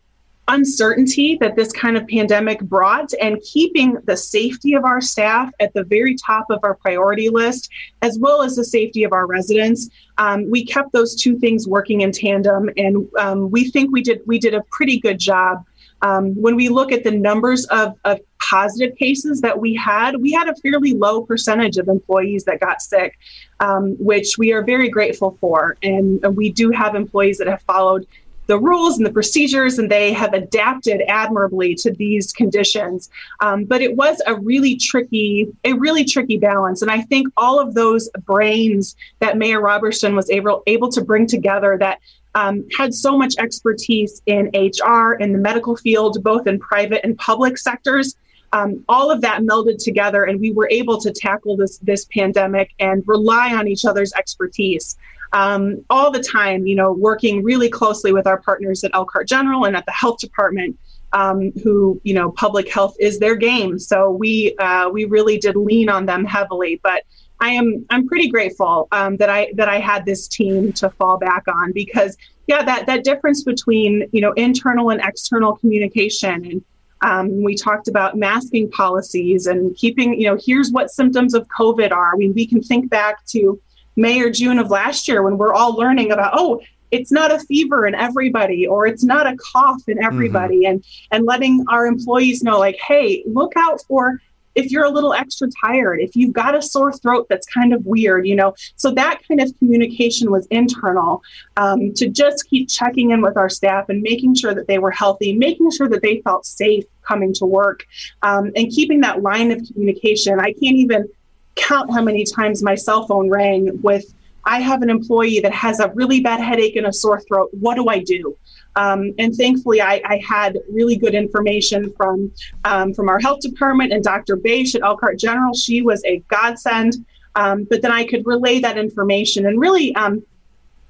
uncertainty 0.47 1.37
that 1.39 1.55
this 1.55 1.71
kind 1.71 1.95
of 1.95 2.07
pandemic 2.07 2.61
brought 2.61 3.11
and 3.21 3.39
keeping 3.43 3.99
the 4.05 4.17
safety 4.17 4.73
of 4.73 4.85
our 4.85 5.01
staff 5.01 5.51
at 5.59 5.71
the 5.75 5.83
very 5.83 6.15
top 6.15 6.47
of 6.49 6.59
our 6.63 6.73
priority 6.73 7.29
list, 7.29 7.69
as 8.01 8.17
well 8.17 8.41
as 8.41 8.55
the 8.55 8.65
safety 8.65 9.03
of 9.03 9.13
our 9.13 9.27
residents. 9.27 9.87
Um, 10.17 10.49
we 10.49 10.65
kept 10.65 10.91
those 10.93 11.13
two 11.13 11.37
things 11.37 11.67
working 11.67 12.01
in 12.01 12.11
tandem, 12.11 12.71
and 12.75 13.07
um, 13.19 13.51
we 13.51 13.69
think 13.69 13.91
we 13.91 14.01
did 14.01 14.21
we 14.25 14.39
did 14.39 14.55
a 14.55 14.63
pretty 14.71 14.99
good 14.99 15.19
job. 15.19 15.63
Um, 16.01 16.33
when 16.35 16.55
we 16.55 16.69
look 16.69 16.91
at 16.91 17.03
the 17.03 17.11
numbers 17.11 17.65
of, 17.65 17.97
of 18.03 18.19
positive 18.49 18.95
cases 18.97 19.41
that 19.41 19.59
we 19.59 19.73
had, 19.73 20.21
we 20.21 20.31
had 20.31 20.47
a 20.47 20.55
fairly 20.55 20.93
low 20.93 21.21
percentage 21.21 21.77
of 21.77 21.87
employees 21.87 22.43
that 22.45 22.59
got 22.59 22.81
sick, 22.81 23.17
um, 23.59 23.95
which 23.99 24.37
we 24.37 24.51
are 24.53 24.63
very 24.63 24.89
grateful 24.89 25.37
for. 25.39 25.77
And 25.81 26.21
we 26.35 26.51
do 26.51 26.71
have 26.71 26.95
employees 26.95 27.37
that 27.39 27.47
have 27.47 27.61
followed 27.63 28.05
the 28.47 28.59
rules 28.59 28.97
and 28.97 29.05
the 29.05 29.11
procedures, 29.11 29.79
and 29.79 29.89
they 29.89 30.13
have 30.13 30.33
adapted 30.33 31.01
admirably 31.07 31.73
to 31.75 31.91
these 31.91 32.31
conditions. 32.31 33.09
Um, 33.39 33.65
but 33.65 33.81
it 33.81 33.95
was 33.95 34.21
a 34.27 34.35
really 34.35 34.75
tricky, 34.75 35.47
a 35.63 35.73
really 35.73 36.05
tricky 36.05 36.37
balance. 36.37 36.83
And 36.83 36.91
I 36.91 37.01
think 37.01 37.27
all 37.37 37.59
of 37.59 37.73
those 37.73 38.07
brains 38.25 38.95
that 39.19 39.37
Mayor 39.37 39.61
Roberson 39.61 40.15
was 40.15 40.29
able 40.29 40.61
able 40.67 40.91
to 40.91 41.01
bring 41.01 41.25
together 41.25 41.77
that 41.79 41.99
um, 42.35 42.67
had 42.77 42.93
so 42.93 43.17
much 43.17 43.33
expertise 43.39 44.21
in 44.25 44.51
HR, 44.53 45.13
in 45.13 45.31
the 45.31 45.39
medical 45.39 45.75
field, 45.75 46.21
both 46.21 46.45
in 46.45 46.59
private 46.59 47.03
and 47.03 47.17
public 47.17 47.57
sectors. 47.57 48.15
Um, 48.53 48.85
all 48.87 49.11
of 49.11 49.21
that 49.21 49.41
melded 49.41 49.83
together, 49.83 50.23
and 50.23 50.39
we 50.39 50.51
were 50.51 50.69
able 50.71 50.99
to 51.01 51.11
tackle 51.11 51.57
this 51.57 51.77
this 51.79 52.05
pandemic 52.05 52.71
and 52.79 53.03
rely 53.05 53.53
on 53.53 53.67
each 53.67 53.85
other's 53.85 54.13
expertise 54.13 54.97
um, 55.35 55.83
all 55.89 56.11
the 56.11 56.23
time, 56.23 56.65
you 56.65 56.75
know, 56.75 56.93
working 56.93 57.43
really 57.43 57.69
closely 57.69 58.13
with 58.13 58.25
our 58.25 58.39
partners 58.41 58.85
at 58.85 58.91
Elkhart 58.93 59.27
General 59.27 59.65
and 59.65 59.75
at 59.75 59.85
the 59.85 59.91
health 59.91 60.19
department, 60.19 60.79
um, 61.11 61.51
who, 61.61 61.99
you 62.03 62.13
know, 62.13 62.31
public 62.31 62.71
health 62.71 62.95
is 63.01 63.19
their 63.19 63.35
game. 63.35 63.77
So 63.77 64.09
we 64.09 64.55
uh, 64.59 64.89
we 64.89 65.03
really 65.03 65.37
did 65.37 65.57
lean 65.57 65.89
on 65.89 66.05
them 66.05 66.23
heavily. 66.23 66.79
But 66.81 67.03
I 67.41 67.49
am 67.49 67.85
I'm 67.89 68.07
pretty 68.07 68.29
grateful 68.29 68.87
um, 68.93 69.17
that 69.17 69.29
I 69.29 69.51
that 69.55 69.67
I 69.67 69.79
had 69.79 70.05
this 70.05 70.27
team 70.29 70.71
to 70.73 70.89
fall 70.91 71.17
back 71.17 71.43
on 71.49 71.73
because 71.73 72.15
yeah, 72.47 72.63
that 72.63 72.85
that 72.85 73.03
difference 73.03 73.43
between 73.43 74.07
you 74.13 74.21
know 74.21 74.31
internal 74.33 74.89
and 74.89 75.01
external 75.01 75.57
communication 75.57 76.45
and 76.45 76.63
um, 77.05 77.43
we 77.43 77.55
talked 77.55 77.87
about 77.87 78.17
masking 78.17 78.69
policies 78.71 79.45
and 79.45 79.75
keeping, 79.75 80.19
you 80.19 80.27
know, 80.27 80.37
here's 80.43 80.71
what 80.71 80.89
symptoms 80.89 81.35
of 81.35 81.47
COVID 81.49 81.91
are. 81.91 82.13
I 82.13 82.17
mean, 82.17 82.33
we 82.33 82.47
can 82.47 82.63
think 82.63 82.89
back 82.89 83.23
to 83.27 83.61
May 83.95 84.19
or 84.21 84.31
June 84.31 84.57
of 84.57 84.71
last 84.71 85.07
year 85.07 85.21
when 85.21 85.37
we're 85.37 85.53
all 85.53 85.75
learning 85.77 86.11
about, 86.11 86.33
oh, 86.35 86.61
it's 86.89 87.11
not 87.11 87.31
a 87.31 87.37
fever 87.39 87.85
in 87.85 87.93
everybody 87.93 88.65
or 88.65 88.87
it's 88.87 89.03
not 89.03 89.27
a 89.27 89.37
cough 89.37 89.87
in 89.87 90.03
everybody 90.03 90.61
mm-hmm. 90.61 90.71
and 90.71 90.85
and 91.11 91.25
letting 91.25 91.65
our 91.69 91.87
employees 91.87 92.43
know 92.43 92.59
like 92.59 92.77
hey 92.87 93.23
look 93.25 93.53
out 93.57 93.81
for 93.87 94.21
if 94.55 94.71
you're 94.71 94.85
a 94.85 94.89
little 94.89 95.13
extra 95.13 95.47
tired 95.63 95.99
if 95.99 96.15
you've 96.15 96.33
got 96.33 96.55
a 96.55 96.61
sore 96.61 96.91
throat 96.93 97.27
that's 97.29 97.47
kind 97.47 97.73
of 97.73 97.85
weird 97.85 98.25
you 98.25 98.35
know 98.35 98.53
so 98.75 98.91
that 98.91 99.19
kind 99.27 99.41
of 99.41 99.51
communication 99.59 100.31
was 100.31 100.47
internal 100.47 101.21
um, 101.57 101.93
to 101.93 102.07
just 102.09 102.49
keep 102.49 102.69
checking 102.69 103.11
in 103.11 103.21
with 103.21 103.37
our 103.37 103.49
staff 103.49 103.89
and 103.89 104.01
making 104.01 104.33
sure 104.33 104.53
that 104.53 104.67
they 104.67 104.79
were 104.79 104.91
healthy 104.91 105.33
making 105.33 105.69
sure 105.71 105.87
that 105.87 106.01
they 106.01 106.21
felt 106.21 106.45
safe 106.45 106.85
coming 107.05 107.33
to 107.33 107.45
work 107.45 107.85
um, 108.23 108.51
and 108.55 108.69
keeping 108.71 109.01
that 109.01 109.21
line 109.21 109.51
of 109.51 109.61
communication. 109.71 110.39
I 110.39 110.53
can't 110.53 110.77
even 110.77 111.07
count 111.55 111.91
how 111.93 112.01
many 112.01 112.25
times 112.25 112.61
my 112.61 112.75
cell 112.75 113.07
phone 113.07 113.29
rang 113.29 113.81
with 113.81 114.13
I 114.45 114.59
have 114.61 114.81
an 114.81 114.89
employee 114.89 115.39
that 115.39 115.53
has 115.53 115.79
a 115.79 115.91
really 115.95 116.19
bad 116.19 116.39
headache 116.39 116.75
and 116.75 116.87
a 116.87 116.93
sore 116.93 117.21
throat. 117.21 117.49
What 117.51 117.75
do 117.75 117.87
I 117.89 117.99
do? 117.99 118.37
Um, 118.75 119.13
and 119.17 119.33
thankfully, 119.33 119.81
I, 119.81 120.01
I, 120.05 120.17
had 120.17 120.59
really 120.69 120.97
good 120.97 121.15
information 121.15 121.93
from 121.95 122.31
um, 122.65 122.93
from 122.93 123.07
our 123.07 123.19
health 123.19 123.39
department 123.39 123.93
and 123.93 124.03
Dr. 124.03 124.35
Bache 124.35 124.75
at 124.75 124.81
Elkhart 124.81 125.17
General. 125.17 125.53
She 125.53 125.81
was 125.81 126.03
a 126.03 126.19
godsend. 126.27 127.05
Um, 127.35 127.65
but 127.69 127.81
then 127.81 127.91
I 127.91 128.05
could 128.05 128.25
relay 128.25 128.59
that 128.59 128.77
information 128.77 129.45
and 129.45 129.59
really 129.59 129.93
um, 129.95 130.23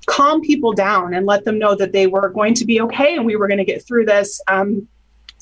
calm 0.05 0.41
people 0.41 0.73
down 0.73 1.13
and 1.13 1.25
let 1.25 1.43
them 1.43 1.57
know 1.57 1.75
that 1.75 1.91
they 1.91 2.07
were 2.07 2.29
going 2.29 2.53
to 2.55 2.65
be 2.65 2.81
okay 2.81 3.15
and 3.15 3.25
we 3.25 3.35
were 3.35 3.47
going 3.47 3.57
to 3.57 3.65
get 3.65 3.85
through 3.85 4.05
this. 4.05 4.39
Um, 4.47 4.87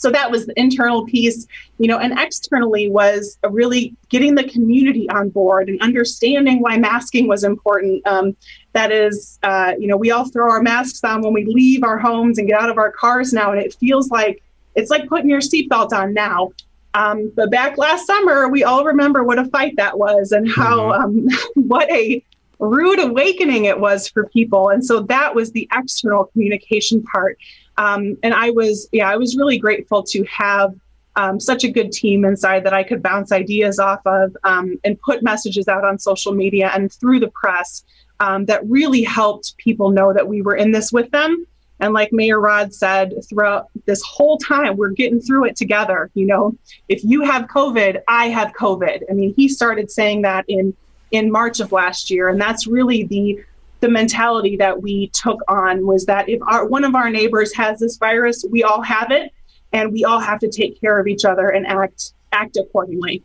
so 0.03 0.11
that 0.11 0.29
was 0.29 0.45
the 0.45 0.59
internal 0.59 1.05
piece, 1.05 1.47
you 1.79 1.87
know, 1.87 1.97
and 1.97 2.19
externally 2.19 2.89
was 2.89 3.37
really 3.49 3.95
getting 4.09 4.35
the 4.35 4.43
community 4.43 5.09
on 5.09 5.29
board 5.29 5.69
and 5.69 5.81
understanding 5.81 6.59
why 6.59 6.77
masking 6.77 7.25
was 7.25 7.45
important. 7.45 8.05
Um, 8.05 8.35
that 8.73 8.91
is, 8.91 9.39
uh, 9.43 9.75
you 9.79 9.87
know, 9.87 9.95
we 9.95 10.11
all 10.11 10.25
throw 10.25 10.51
our 10.51 10.61
masks 10.61 11.01
on 11.05 11.21
when 11.21 11.31
we 11.31 11.45
leave 11.45 11.85
our 11.85 11.97
homes 11.97 12.37
and 12.37 12.49
get 12.49 12.59
out 12.59 12.69
of 12.69 12.77
our 12.77 12.91
cars 12.91 13.31
now, 13.31 13.53
and 13.53 13.61
it 13.61 13.75
feels 13.75 14.09
like 14.09 14.43
it's 14.75 14.91
like 14.91 15.07
putting 15.07 15.29
your 15.29 15.39
seatbelt 15.39 15.93
on 15.93 16.13
now. 16.13 16.51
Um, 16.95 17.31
but 17.33 17.49
back 17.49 17.77
last 17.77 18.05
summer, 18.05 18.49
we 18.49 18.65
all 18.65 18.83
remember 18.83 19.23
what 19.23 19.39
a 19.39 19.45
fight 19.45 19.77
that 19.77 19.97
was 19.97 20.33
and 20.33 20.51
how 20.51 20.91
mm-hmm. 20.91 21.29
um, 21.29 21.29
what 21.67 21.89
a 21.89 22.21
rude 22.59 22.99
awakening 22.99 23.65
it 23.65 23.79
was 23.79 24.09
for 24.09 24.27
people. 24.27 24.67
And 24.69 24.85
so 24.85 24.99
that 25.03 25.33
was 25.33 25.53
the 25.53 25.67
external 25.73 26.25
communication 26.25 27.03
part. 27.03 27.37
Um, 27.77 28.17
and 28.23 28.33
I 28.33 28.51
was, 28.51 28.87
yeah, 28.91 29.09
I 29.09 29.17
was 29.17 29.35
really 29.35 29.57
grateful 29.57 30.03
to 30.03 30.23
have 30.25 30.73
um, 31.15 31.39
such 31.39 31.63
a 31.63 31.71
good 31.71 31.91
team 31.91 32.25
inside 32.25 32.63
that 32.65 32.73
I 32.73 32.83
could 32.83 33.01
bounce 33.01 33.31
ideas 33.31 33.79
off 33.79 34.05
of 34.05 34.35
um, 34.43 34.79
and 34.83 34.99
put 35.01 35.21
messages 35.21 35.67
out 35.67 35.85
on 35.85 35.99
social 35.99 36.33
media 36.33 36.71
and 36.73 36.91
through 36.91 37.19
the 37.19 37.29
press 37.29 37.83
um, 38.19 38.45
that 38.45 38.67
really 38.67 39.03
helped 39.03 39.57
people 39.57 39.89
know 39.89 40.13
that 40.13 40.27
we 40.27 40.41
were 40.41 40.55
in 40.55 40.71
this 40.71 40.91
with 40.91 41.11
them. 41.11 41.45
And 41.79 41.93
like 41.93 42.13
Mayor 42.13 42.39
Rod 42.39 42.73
said, 42.73 43.13
throughout 43.27 43.67
this 43.85 44.01
whole 44.03 44.37
time, 44.37 44.77
we're 44.77 44.91
getting 44.91 45.19
through 45.19 45.45
it 45.45 45.55
together. 45.55 46.09
You 46.13 46.27
know, 46.27 46.55
if 46.87 47.03
you 47.03 47.23
have 47.23 47.47
COVID, 47.47 48.01
I 48.07 48.29
have 48.29 48.53
COVID. 48.53 49.03
I 49.09 49.13
mean, 49.13 49.33
he 49.33 49.49
started 49.49 49.91
saying 49.91 50.21
that 50.21 50.45
in 50.47 50.73
in 51.11 51.31
March 51.31 51.59
of 51.59 51.71
last 51.71 52.09
year, 52.09 52.29
and 52.29 52.41
that's 52.41 52.65
really 52.65 53.03
the 53.03 53.43
the 53.83 53.89
mentality 53.89 54.55
that 54.55 54.81
we 54.81 55.07
took 55.07 55.41
on 55.49 55.85
was 55.85 56.05
that 56.05 56.29
if 56.29 56.41
our, 56.47 56.65
one 56.65 56.85
of 56.85 56.95
our 56.95 57.09
neighbors 57.09 57.53
has 57.53 57.79
this 57.79 57.97
virus, 57.97 58.45
we 58.49 58.63
all 58.63 58.81
have 58.81 59.11
it, 59.11 59.33
and 59.73 59.91
we 59.91 60.05
all 60.05 60.21
have 60.21 60.39
to 60.39 60.49
take 60.49 60.79
care 60.79 60.97
of 60.97 61.05
each 61.05 61.25
other 61.25 61.49
and 61.49 61.67
act 61.67 62.13
act 62.31 62.55
accordingly. 62.55 63.21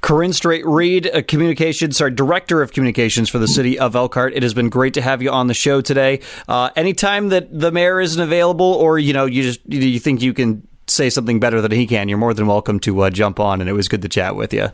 Corinne 0.00 0.32
Straight 0.32 0.66
Reed, 0.66 1.10
communications, 1.28 1.96
sorry, 1.96 2.10
director 2.10 2.60
of 2.60 2.72
communications 2.72 3.28
for 3.28 3.38
the 3.38 3.46
city 3.46 3.78
of 3.78 3.94
Elkhart. 3.94 4.34
It 4.34 4.42
has 4.42 4.52
been 4.52 4.68
great 4.68 4.94
to 4.94 5.02
have 5.02 5.22
you 5.22 5.30
on 5.30 5.46
the 5.46 5.54
show 5.54 5.80
today. 5.80 6.20
Uh, 6.48 6.70
anytime 6.74 7.28
that 7.28 7.56
the 7.56 7.70
mayor 7.70 8.00
isn't 8.00 8.20
available, 8.20 8.66
or 8.66 8.98
you 8.98 9.12
know, 9.12 9.26
you 9.26 9.44
just 9.44 9.60
you 9.68 10.00
think 10.00 10.22
you 10.22 10.34
can 10.34 10.66
say 10.88 11.08
something 11.08 11.38
better 11.38 11.60
than 11.60 11.70
he 11.70 11.86
can, 11.86 12.08
you're 12.08 12.18
more 12.18 12.34
than 12.34 12.48
welcome 12.48 12.80
to 12.80 13.02
uh, 13.02 13.10
jump 13.10 13.38
on. 13.38 13.60
And 13.60 13.70
it 13.70 13.74
was 13.74 13.86
good 13.86 14.02
to 14.02 14.08
chat 14.08 14.34
with 14.34 14.52
you. 14.52 14.70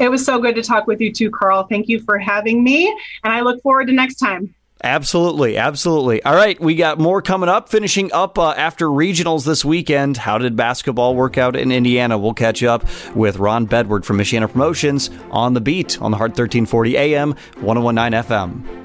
It 0.00 0.10
was 0.10 0.24
so 0.24 0.38
good 0.40 0.54
to 0.54 0.62
talk 0.62 0.86
with 0.86 1.00
you 1.00 1.12
too, 1.12 1.30
Carl. 1.30 1.64
Thank 1.64 1.88
you 1.88 2.00
for 2.00 2.18
having 2.18 2.64
me, 2.64 2.88
and 3.22 3.32
I 3.32 3.42
look 3.42 3.62
forward 3.62 3.88
to 3.88 3.92
next 3.92 4.16
time. 4.16 4.54
Absolutely, 4.82 5.58
absolutely. 5.58 6.22
All 6.22 6.34
right, 6.34 6.58
we 6.58 6.74
got 6.74 6.98
more 6.98 7.20
coming 7.20 7.50
up. 7.50 7.68
Finishing 7.68 8.10
up 8.14 8.38
uh, 8.38 8.52
after 8.52 8.86
regionals 8.86 9.44
this 9.44 9.62
weekend. 9.62 10.16
How 10.16 10.38
did 10.38 10.56
basketball 10.56 11.14
work 11.14 11.36
out 11.36 11.54
in 11.54 11.70
Indiana? 11.70 12.16
We'll 12.16 12.32
catch 12.32 12.62
up 12.62 12.86
with 13.14 13.36
Ron 13.36 13.66
Bedward 13.66 14.06
from 14.06 14.16
Michiana 14.16 14.50
Promotions 14.50 15.10
on 15.30 15.52
the 15.52 15.60
beat 15.60 16.00
on 16.00 16.12
the 16.12 16.16
Heart 16.16 16.30
1340 16.30 16.96
AM, 16.96 17.34
1019 17.60 18.22
FM. 18.22 18.80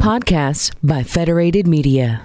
Podcasts 0.00 0.72
by 0.82 1.02
Federated 1.02 1.66
Media. 1.66 2.24